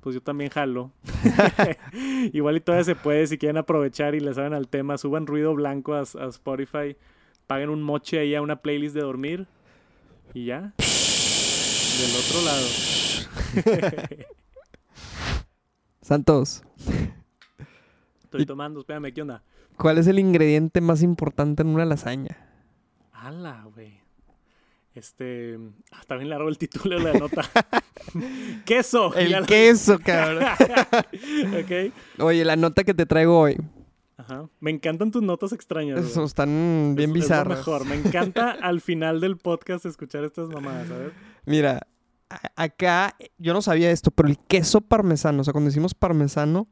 [0.00, 0.90] Pues yo también jalo.
[2.32, 5.54] Igual y todavía se puede, si quieren aprovechar y le saben al tema, suban ruido
[5.54, 6.96] blanco a, a Spotify,
[7.46, 9.46] paguen un moche ahí a una playlist de dormir
[10.34, 10.72] y ya.
[10.78, 12.66] Del otro lado.
[16.00, 16.62] Santos,
[18.22, 19.42] Estoy tomando, espérame, ¿qué onda?
[19.76, 22.36] ¿cuál es el ingrediente más importante en una lasaña?
[23.12, 24.00] Ala, güey.
[24.94, 25.58] Este.
[25.92, 27.42] ah, Está bien largo el título de la nota.
[28.64, 29.14] ¡Queso!
[29.14, 30.42] El queso, cabrón.
[31.62, 31.92] ok.
[32.20, 33.56] Oye, la nota que te traigo hoy.
[34.16, 34.48] Ajá.
[34.60, 36.00] Me encantan tus notas extrañas.
[36.00, 37.58] Eso, están bien Es- es lo bizarras.
[37.58, 37.84] mejor.
[37.86, 41.12] Me encanta al final del podcast escuchar estas mamadas, ¿sabes?
[41.46, 41.86] Mira,
[42.56, 46.66] acá yo no sabía esto, pero el queso parmesano, o sea, cuando decimos parmesano,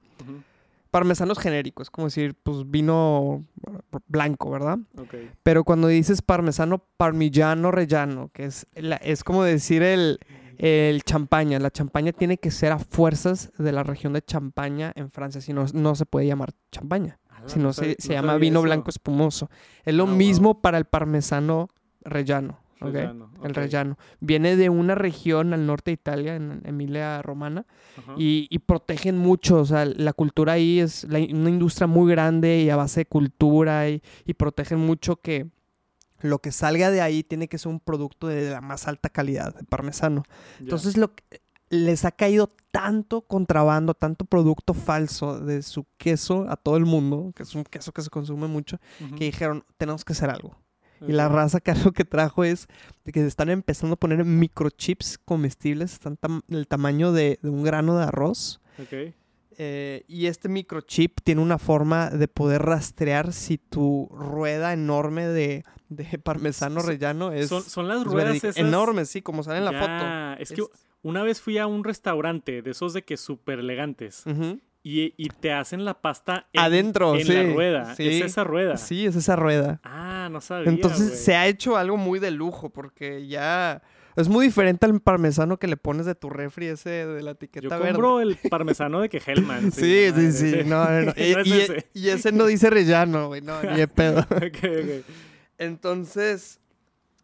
[0.90, 3.44] parmesano es genérico, es como decir, pues vino
[4.07, 4.78] blanco, ¿verdad?
[5.42, 10.18] Pero cuando dices parmesano, parmigiano rellano, que es, la- es como decir el,
[10.59, 11.59] el champaña.
[11.59, 15.52] La champaña tiene que ser a fuerzas de la región de Champaña en Francia, si
[15.52, 18.64] no, no se puede llamar champaña, Ala, si no, se, llama vino eso.
[18.64, 19.50] blanco espumoso.
[19.84, 20.16] Es lo Ah, wow.
[20.16, 21.68] mismo para el parmesano
[22.02, 22.59] rellano.
[23.43, 23.99] El rellano.
[24.20, 27.64] Viene de una región al norte de Italia, en Emilia Romana,
[28.18, 29.61] y, y protegen mucho.
[29.61, 33.07] O sea, la cultura ahí es la- una industria muy grande y a base de
[33.07, 35.47] cultura y, y protegen mucho que
[36.20, 39.55] lo que salga de ahí tiene que ser un producto de la más alta calidad,
[39.55, 40.22] de parmesano.
[40.61, 46.57] Entonces, lo que- les ha caído tanto contrabando, tanto producto falso de su queso a
[46.57, 48.79] todo el mundo, que es un queso que se consume mucho,
[49.16, 50.55] que dijeron, tenemos que hacer algo.
[51.07, 52.68] Y la raza que algo que trajo es
[53.05, 57.51] de que se están empezando a poner microchips comestibles, están tam- del tamaño de, de
[57.51, 58.61] un grano de arroz.
[58.80, 59.14] Ok.
[59.59, 65.64] Eh, y este microchip tiene una forma de poder rastrear si tu rueda enorme de,
[65.88, 68.57] de parmesano Son- rellano es, son, son las es ruedas esas.
[68.59, 69.78] enorme, sí, como sale en la Ya,
[70.40, 70.68] Es que Es-
[71.03, 74.36] una vez fui a un restaurante de esos de que súper elegantes foto.
[74.36, 74.61] Ujú.
[74.89, 77.95] Y, y te hacen la pasta en, Adentro, en sí, la rueda.
[77.97, 78.07] sí.
[78.09, 78.76] Es esa rueda.
[78.76, 79.80] Sí, es esa rueda.
[79.82, 80.70] Ah, no sabía.
[80.70, 83.82] Entonces se ha hecho algo muy de lujo porque ya
[84.14, 87.64] es muy diferente al parmesano que le pones de tu refri ese de la etiqueta
[87.64, 87.87] Yo verde.
[87.95, 89.72] compro el parmesano de que Hellman.
[89.72, 90.57] Sí, sí, sí.
[90.64, 91.12] No, no, no.
[91.16, 91.87] Y, No es y- ese.
[91.93, 93.41] y ese no dice rellano, güey.
[93.41, 94.20] No, ni de pedo.
[94.30, 95.05] Ok, ok.
[95.59, 96.61] Entonces,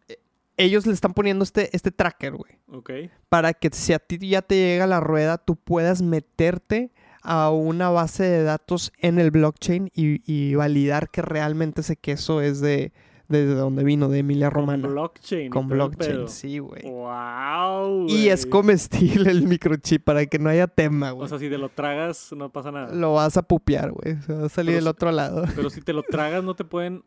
[0.09, 0.17] eh,
[0.57, 2.51] ellos le están poniendo este, este tracker, güey.
[2.67, 2.91] Ok.
[3.29, 6.91] Para que si a ti ya te llega la rueda, tú puedas meterte
[7.23, 12.41] a una base de datos en el blockchain y, y validar que realmente ese queso
[12.41, 12.91] es de,
[13.29, 14.83] de donde vino, de Emilia Romana.
[14.83, 15.49] Con blockchain.
[15.51, 16.27] Con blockchain, pedo.
[16.27, 16.83] sí, güey.
[16.83, 18.07] Wow.
[18.09, 21.25] Y es comestible el microchip para que no haya tema, güey.
[21.25, 22.93] O sea, si te lo tragas, no pasa nada.
[22.93, 24.17] Lo vas a pupear, güey.
[24.21, 25.45] Se va a salir Pero del si- otro lado.
[25.55, 27.03] Pero si te lo tragas, no te pueden.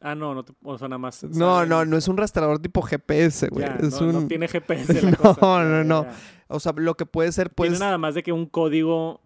[0.00, 0.52] Ah, no, no te...
[0.62, 1.24] o sea, nada más.
[1.24, 3.66] No, no, no es un rastreador tipo GPS, güey.
[3.80, 4.12] Es no, un...
[4.12, 5.02] no tiene GPS.
[5.02, 5.64] la No, cosa.
[5.64, 6.04] no, no.
[6.04, 6.14] ya.
[6.48, 7.70] O sea, lo que puede ser, pues...
[7.70, 9.20] Tiene nada más de que un código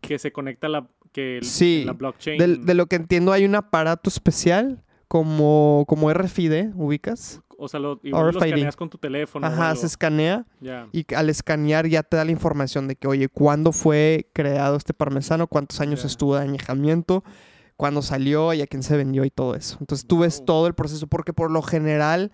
[0.00, 2.64] que se conecta a la, que el- Sí, en la blockchain.
[2.64, 7.40] de lo que entiendo, hay un aparato especial como, como RFID, ubicas.
[7.58, 8.44] O sea, lo, igual lo RFID.
[8.46, 9.46] escaneas con tu teléfono.
[9.46, 10.46] Ajá, se escanea
[10.92, 14.94] y al escanear ya te da la información de que, oye, ¿cuándo fue creado este
[14.94, 15.46] parmesano?
[15.46, 17.24] ¿Cuántos años estuvo de añejamiento?
[17.80, 19.78] ¿Cuándo salió y a quién se vendió y todo eso?
[19.80, 22.30] Entonces tú ves todo el proceso porque por lo general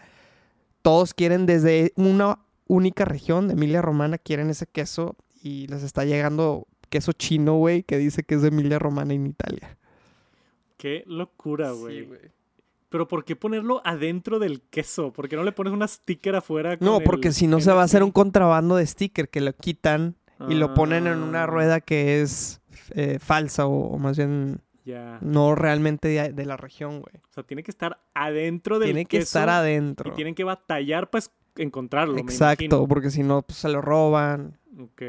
[0.83, 6.05] todos quieren desde una única región de Emilia Romana, quieren ese queso y les está
[6.05, 9.79] llegando queso chino, güey, que dice que es de Emilia Romana en Italia.
[10.79, 12.09] Qué locura, güey.
[12.89, 15.13] Pero ¿por qué ponerlo adentro del queso?
[15.13, 16.77] ¿Por qué no le pones una sticker afuera?
[16.81, 19.53] No, porque el si no se va a hacer un contrabando de sticker que lo
[19.53, 20.17] quitan
[20.49, 24.61] y lo ponen en una Ah, rueda que es eh, falsa o, o más bien
[24.87, 25.19] Ya.
[25.21, 27.17] no realmente de, de la región, güey.
[27.17, 30.13] O sea, tiene que estar adentro del Tiene que queso estar adentro.
[30.13, 31.25] Y tienen que batallar para
[31.57, 34.59] encontrarlo, me Exacto, porque si no, pues se lo roban.
[34.79, 35.03] Ok.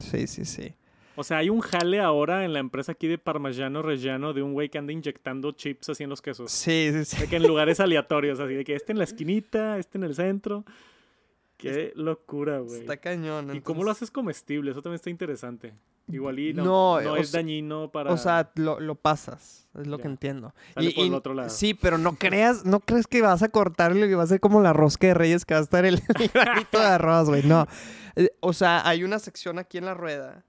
[0.00, 0.74] Sí, sí, sí.
[1.14, 4.52] O sea, hay un jale ahora en la empresa aquí de Parmigiano Reggiano de un
[4.52, 6.50] güey que anda inyectando chips así en los quesos.
[6.50, 7.20] Sí, sí, sí.
[7.20, 10.14] De que en lugares aleatorios, así de que este en la esquinita, este en el
[10.14, 10.64] centro.
[11.60, 12.80] Qué locura, güey.
[12.80, 13.54] Está cañón.
[13.54, 14.70] ¿Y cómo lo haces comestible?
[14.70, 15.74] Eso también está interesante.
[16.08, 18.12] Igual y no, No, no es dañino para...
[18.12, 20.52] O sea, lo, lo pasas, es lo que entiendo.
[20.74, 21.50] Sale por el otro lado.
[21.50, 24.60] Sí, pero no creas, no crees que vas a cortarlo y va a ser como
[24.60, 27.44] la rosca de reyes que va a estar el, el granito de arroz, güey.
[27.44, 27.66] No.
[28.16, 30.44] Eh, O sea, hay una sección aquí en la rueda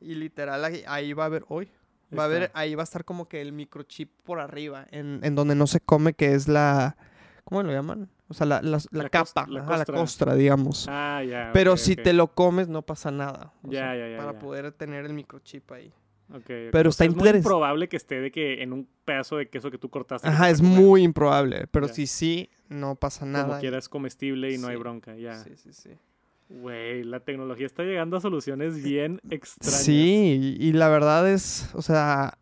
[0.00, 1.68] y literal ahí, va a haber, hoy,
[2.16, 5.34] va a haber, ahí va a estar como que el microchip por arriba, en, en
[5.34, 6.96] donde no se come, que es la,
[7.44, 8.08] ¿cómo lo llaman?
[8.30, 10.34] O sea, la, la, la capa, la ajá, la costra.
[10.34, 10.86] digamos.
[10.88, 11.50] Ah, ya.
[11.54, 13.52] Pero si te lo comes no pasa nada.
[13.62, 14.38] o Ya, sea, ya, ya, Para ya.
[14.38, 15.92] poder tener el microchip ahí.
[16.30, 16.46] Ok, ok.
[16.72, 19.48] Pero O sea, está es muy improbable que esté de que en un pedazo de
[19.48, 20.28] queso que tú cortaste.
[20.28, 21.66] Ajá, es muy improbable.
[21.70, 23.46] Pero si sí, no pasa nada.
[23.48, 25.38] Como quieras comestible y no hay bronca, ya.
[25.42, 25.90] Sí, sí, sí.
[26.50, 29.82] Güey, la tecnología está llegando a soluciones bien extrañas.
[29.82, 32.36] Sí, y y la verdad es, o sea,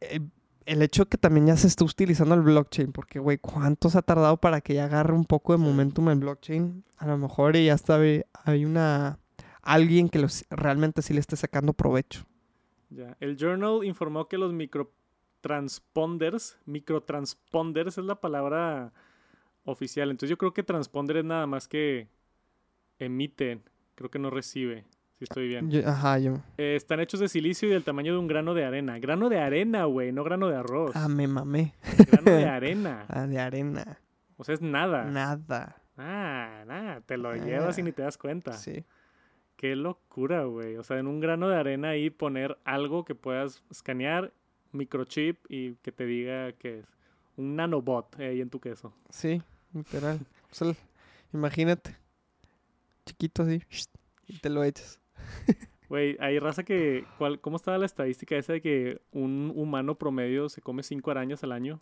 [0.00, 0.20] eh,
[0.66, 4.02] el hecho que también ya se está utilizando el blockchain, porque, güey, ¿cuánto se ha
[4.02, 6.84] tardado para que ya agarre un poco de momentum el blockchain?
[6.98, 9.18] A lo mejor y ya está, hay hay una,
[9.62, 12.24] alguien que los, realmente sí le esté sacando provecho.
[12.90, 13.16] Ya.
[13.20, 18.92] El Journal informó que los microtransponders, microtransponders es la palabra
[19.64, 20.10] oficial.
[20.10, 22.08] Entonces yo creo que transponder es nada más que
[22.98, 23.62] emiten,
[23.94, 24.84] creo que no recibe,
[25.22, 25.70] si estoy bien.
[25.70, 26.38] Yo- ajá, yo.
[26.58, 28.98] Eh, están hechos de silicio y del tamaño de un grano de arena.
[28.98, 30.90] Grano de arena, güey, no grano de arroz.
[30.96, 31.74] Ah, me mamé.
[32.10, 33.04] Grano de arena.
[33.08, 33.98] Ah, de arena.
[34.36, 35.04] O sea, es nada.
[35.04, 35.76] Nada.
[35.96, 38.52] Ah, nada, te lo llevas y ni te das cuenta.
[38.54, 38.84] Sí.
[39.56, 40.76] Qué locura, güey.
[40.76, 44.32] O sea, en un grano de arena ahí poner algo que puedas escanear,
[44.72, 46.86] microchip y que te diga que es
[47.36, 48.92] un nanobot ahí en tu queso.
[49.10, 49.40] Sí,
[49.72, 50.18] literal.
[50.50, 50.72] O sea,
[51.32, 51.94] imagínate.
[53.06, 53.62] Chiquito así.
[54.28, 54.98] Y te lo echas.
[55.88, 57.04] Güey, hay raza que...
[57.18, 61.44] ¿cuál, ¿Cómo estaba la estadística esa de que un humano promedio se come cinco arañas
[61.44, 61.80] al año?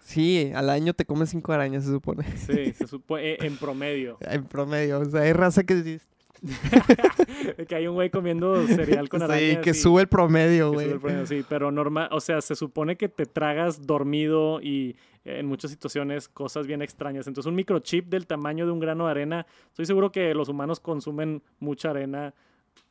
[0.00, 2.24] Sí, al año te comes cinco arañas, se supone.
[2.36, 4.18] Sí, se supone en promedio.
[4.28, 4.98] En promedio.
[5.00, 6.00] O sea, hay raza que, sí-
[7.68, 9.58] que hay un güey comiendo cereal con sí, arañas.
[9.58, 10.86] que y- sube el promedio, que güey.
[10.86, 14.96] sube el promedio, sí, pero normal, o sea, se supone que te tragas dormido y
[15.24, 17.26] eh, en muchas situaciones cosas bien extrañas.
[17.26, 20.80] Entonces, un microchip del tamaño de un grano de arena, estoy seguro que los humanos
[20.80, 22.34] consumen mucha arena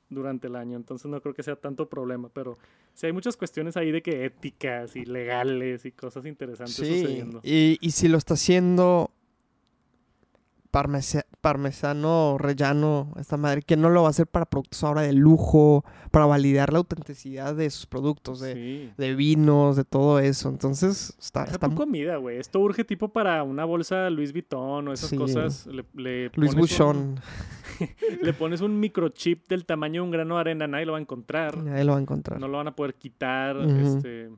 [0.09, 2.57] durante el año, entonces no creo que sea tanto problema, pero
[2.93, 7.41] sí hay muchas cuestiones ahí de que éticas y legales y cosas interesantes Sí, sucediendo.
[7.43, 9.11] y, y si lo está haciendo
[10.71, 15.13] parmesa- parmesano rellano, esta madre, que no lo va a hacer para productos ahora de
[15.13, 18.93] lujo, para validar la autenticidad de sus productos, de, Sí.
[18.97, 20.49] de vinos, de todo eso.
[20.49, 22.37] Entonces, está, Deja está tu comida, güey.
[22.37, 25.17] Esto urge tipo para una bolsa Louis Vuitton o esas Sí.
[25.17, 25.65] cosas.
[25.67, 27.19] Le, le Luis Bouchon,
[28.21, 31.01] le pones un microchip del tamaño de un grano de arena, nadie lo va a
[31.01, 31.57] encontrar.
[31.57, 32.39] nadie lo va a encontrar.
[32.39, 33.57] No lo van a poder quitar.
[33.57, 34.29] Este,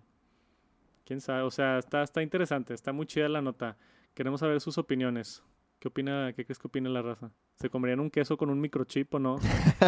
[1.05, 1.41] Quién sabe.
[1.41, 2.73] O sea, está, está interesante.
[2.73, 3.75] Está muy chida la nota.
[4.13, 5.43] Queremos saber sus opiniones.
[5.81, 7.31] ¿Qué opina, qué crees que opina la raza?
[7.55, 9.39] ¿Se comerían un queso con un microchip o no?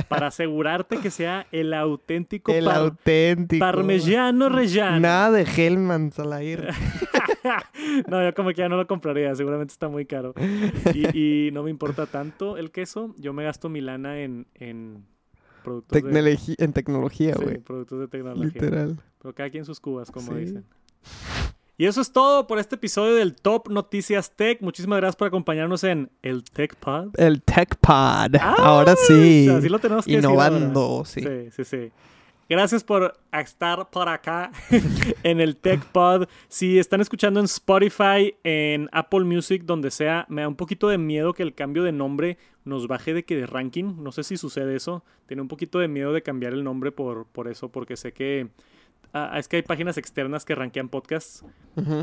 [0.10, 3.60] Para asegurarte que sea el auténtico el par- auténtico.
[3.64, 5.00] parmigiano rellano.
[5.00, 6.70] Nada de Hellmann's al aire.
[8.08, 10.34] no, yo como que ya no lo compraría, seguramente está muy caro.
[10.96, 15.06] Y, y no me importa tanto el queso, yo me gasto mi lana en, en
[15.64, 17.58] productos, de, Tecnologi- en tecnología, sí, güey.
[17.60, 18.46] productos de tecnología.
[18.52, 19.00] Literal.
[19.22, 20.40] Pero cada quien sus cubas, como Sí.
[20.40, 20.66] dicen.
[21.76, 24.62] Y eso es todo por este episodio del Top Noticias Tech.
[24.62, 27.10] Muchísimas gracias por acompañarnos en el Tech Pod.
[27.18, 28.36] El TechPod.
[28.40, 29.50] Ah, Ahora sí.
[29.50, 30.24] Así lo tenemos que decir.
[30.24, 31.22] Innovando, sí.
[31.22, 31.92] Sí, sí, sí.
[32.48, 34.52] Gracias por estar por acá
[35.24, 36.28] en el Tech Pod.
[36.48, 41.00] Si están escuchando en Spotify, en Apple Music, donde sea, me da un poquito de
[41.00, 43.96] miedo que el cambio de nombre nos baje de que de ranking.
[43.98, 45.04] No sé si sucede eso.
[45.26, 48.50] Tiene un poquito de miedo de cambiar el nombre por, por eso, porque sé que
[49.14, 51.46] ah, es que hay páginas externas que rankean podcasts.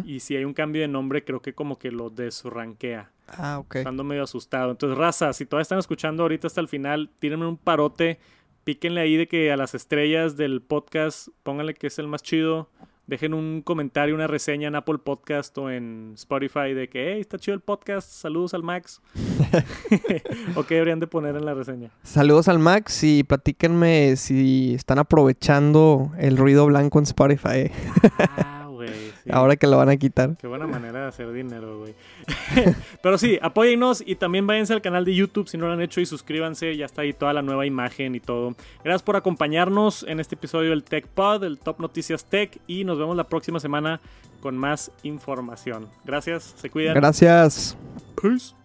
[0.05, 3.11] Y si hay un cambio de nombre, creo que como que lo desranquea.
[3.29, 3.77] Ah, ok.
[3.85, 4.73] Ando medio asustado.
[4.73, 8.19] Entonces, raza, si todavía están escuchando ahorita hasta el final, tírenme un parote.
[8.65, 12.69] Píquenle ahí de que a las estrellas del podcast, pónganle que es el más chido.
[13.11, 17.39] Dejen un comentario, una reseña en Apple Podcast o en Spotify de que, hey, está
[17.39, 19.03] chido el podcast, saludos al Max.
[20.55, 21.91] o qué deberían de poner en la reseña.
[22.05, 27.73] Saludos al Max y platíquenme si están aprovechando el ruido blanco en Spotify.
[28.17, 28.60] Ah.
[29.25, 29.31] Sí.
[29.33, 30.37] Ahora que lo van a quitar.
[30.37, 31.95] Qué buena manera de hacer dinero, güey.
[33.03, 36.01] Pero sí, apóyennos y también váyanse al canal de YouTube si no lo han hecho
[36.01, 36.77] y suscríbanse.
[36.77, 38.55] Ya está ahí toda la nueva imagen y todo.
[38.85, 42.59] Gracias por acompañarnos en este episodio del Tech Pod, el Top Noticias Tech.
[42.67, 44.01] Y nos vemos la próxima semana
[44.41, 45.89] con más información.
[46.05, 46.95] Gracias, se cuidan.
[46.95, 47.77] Gracias.
[48.21, 48.60] Peace.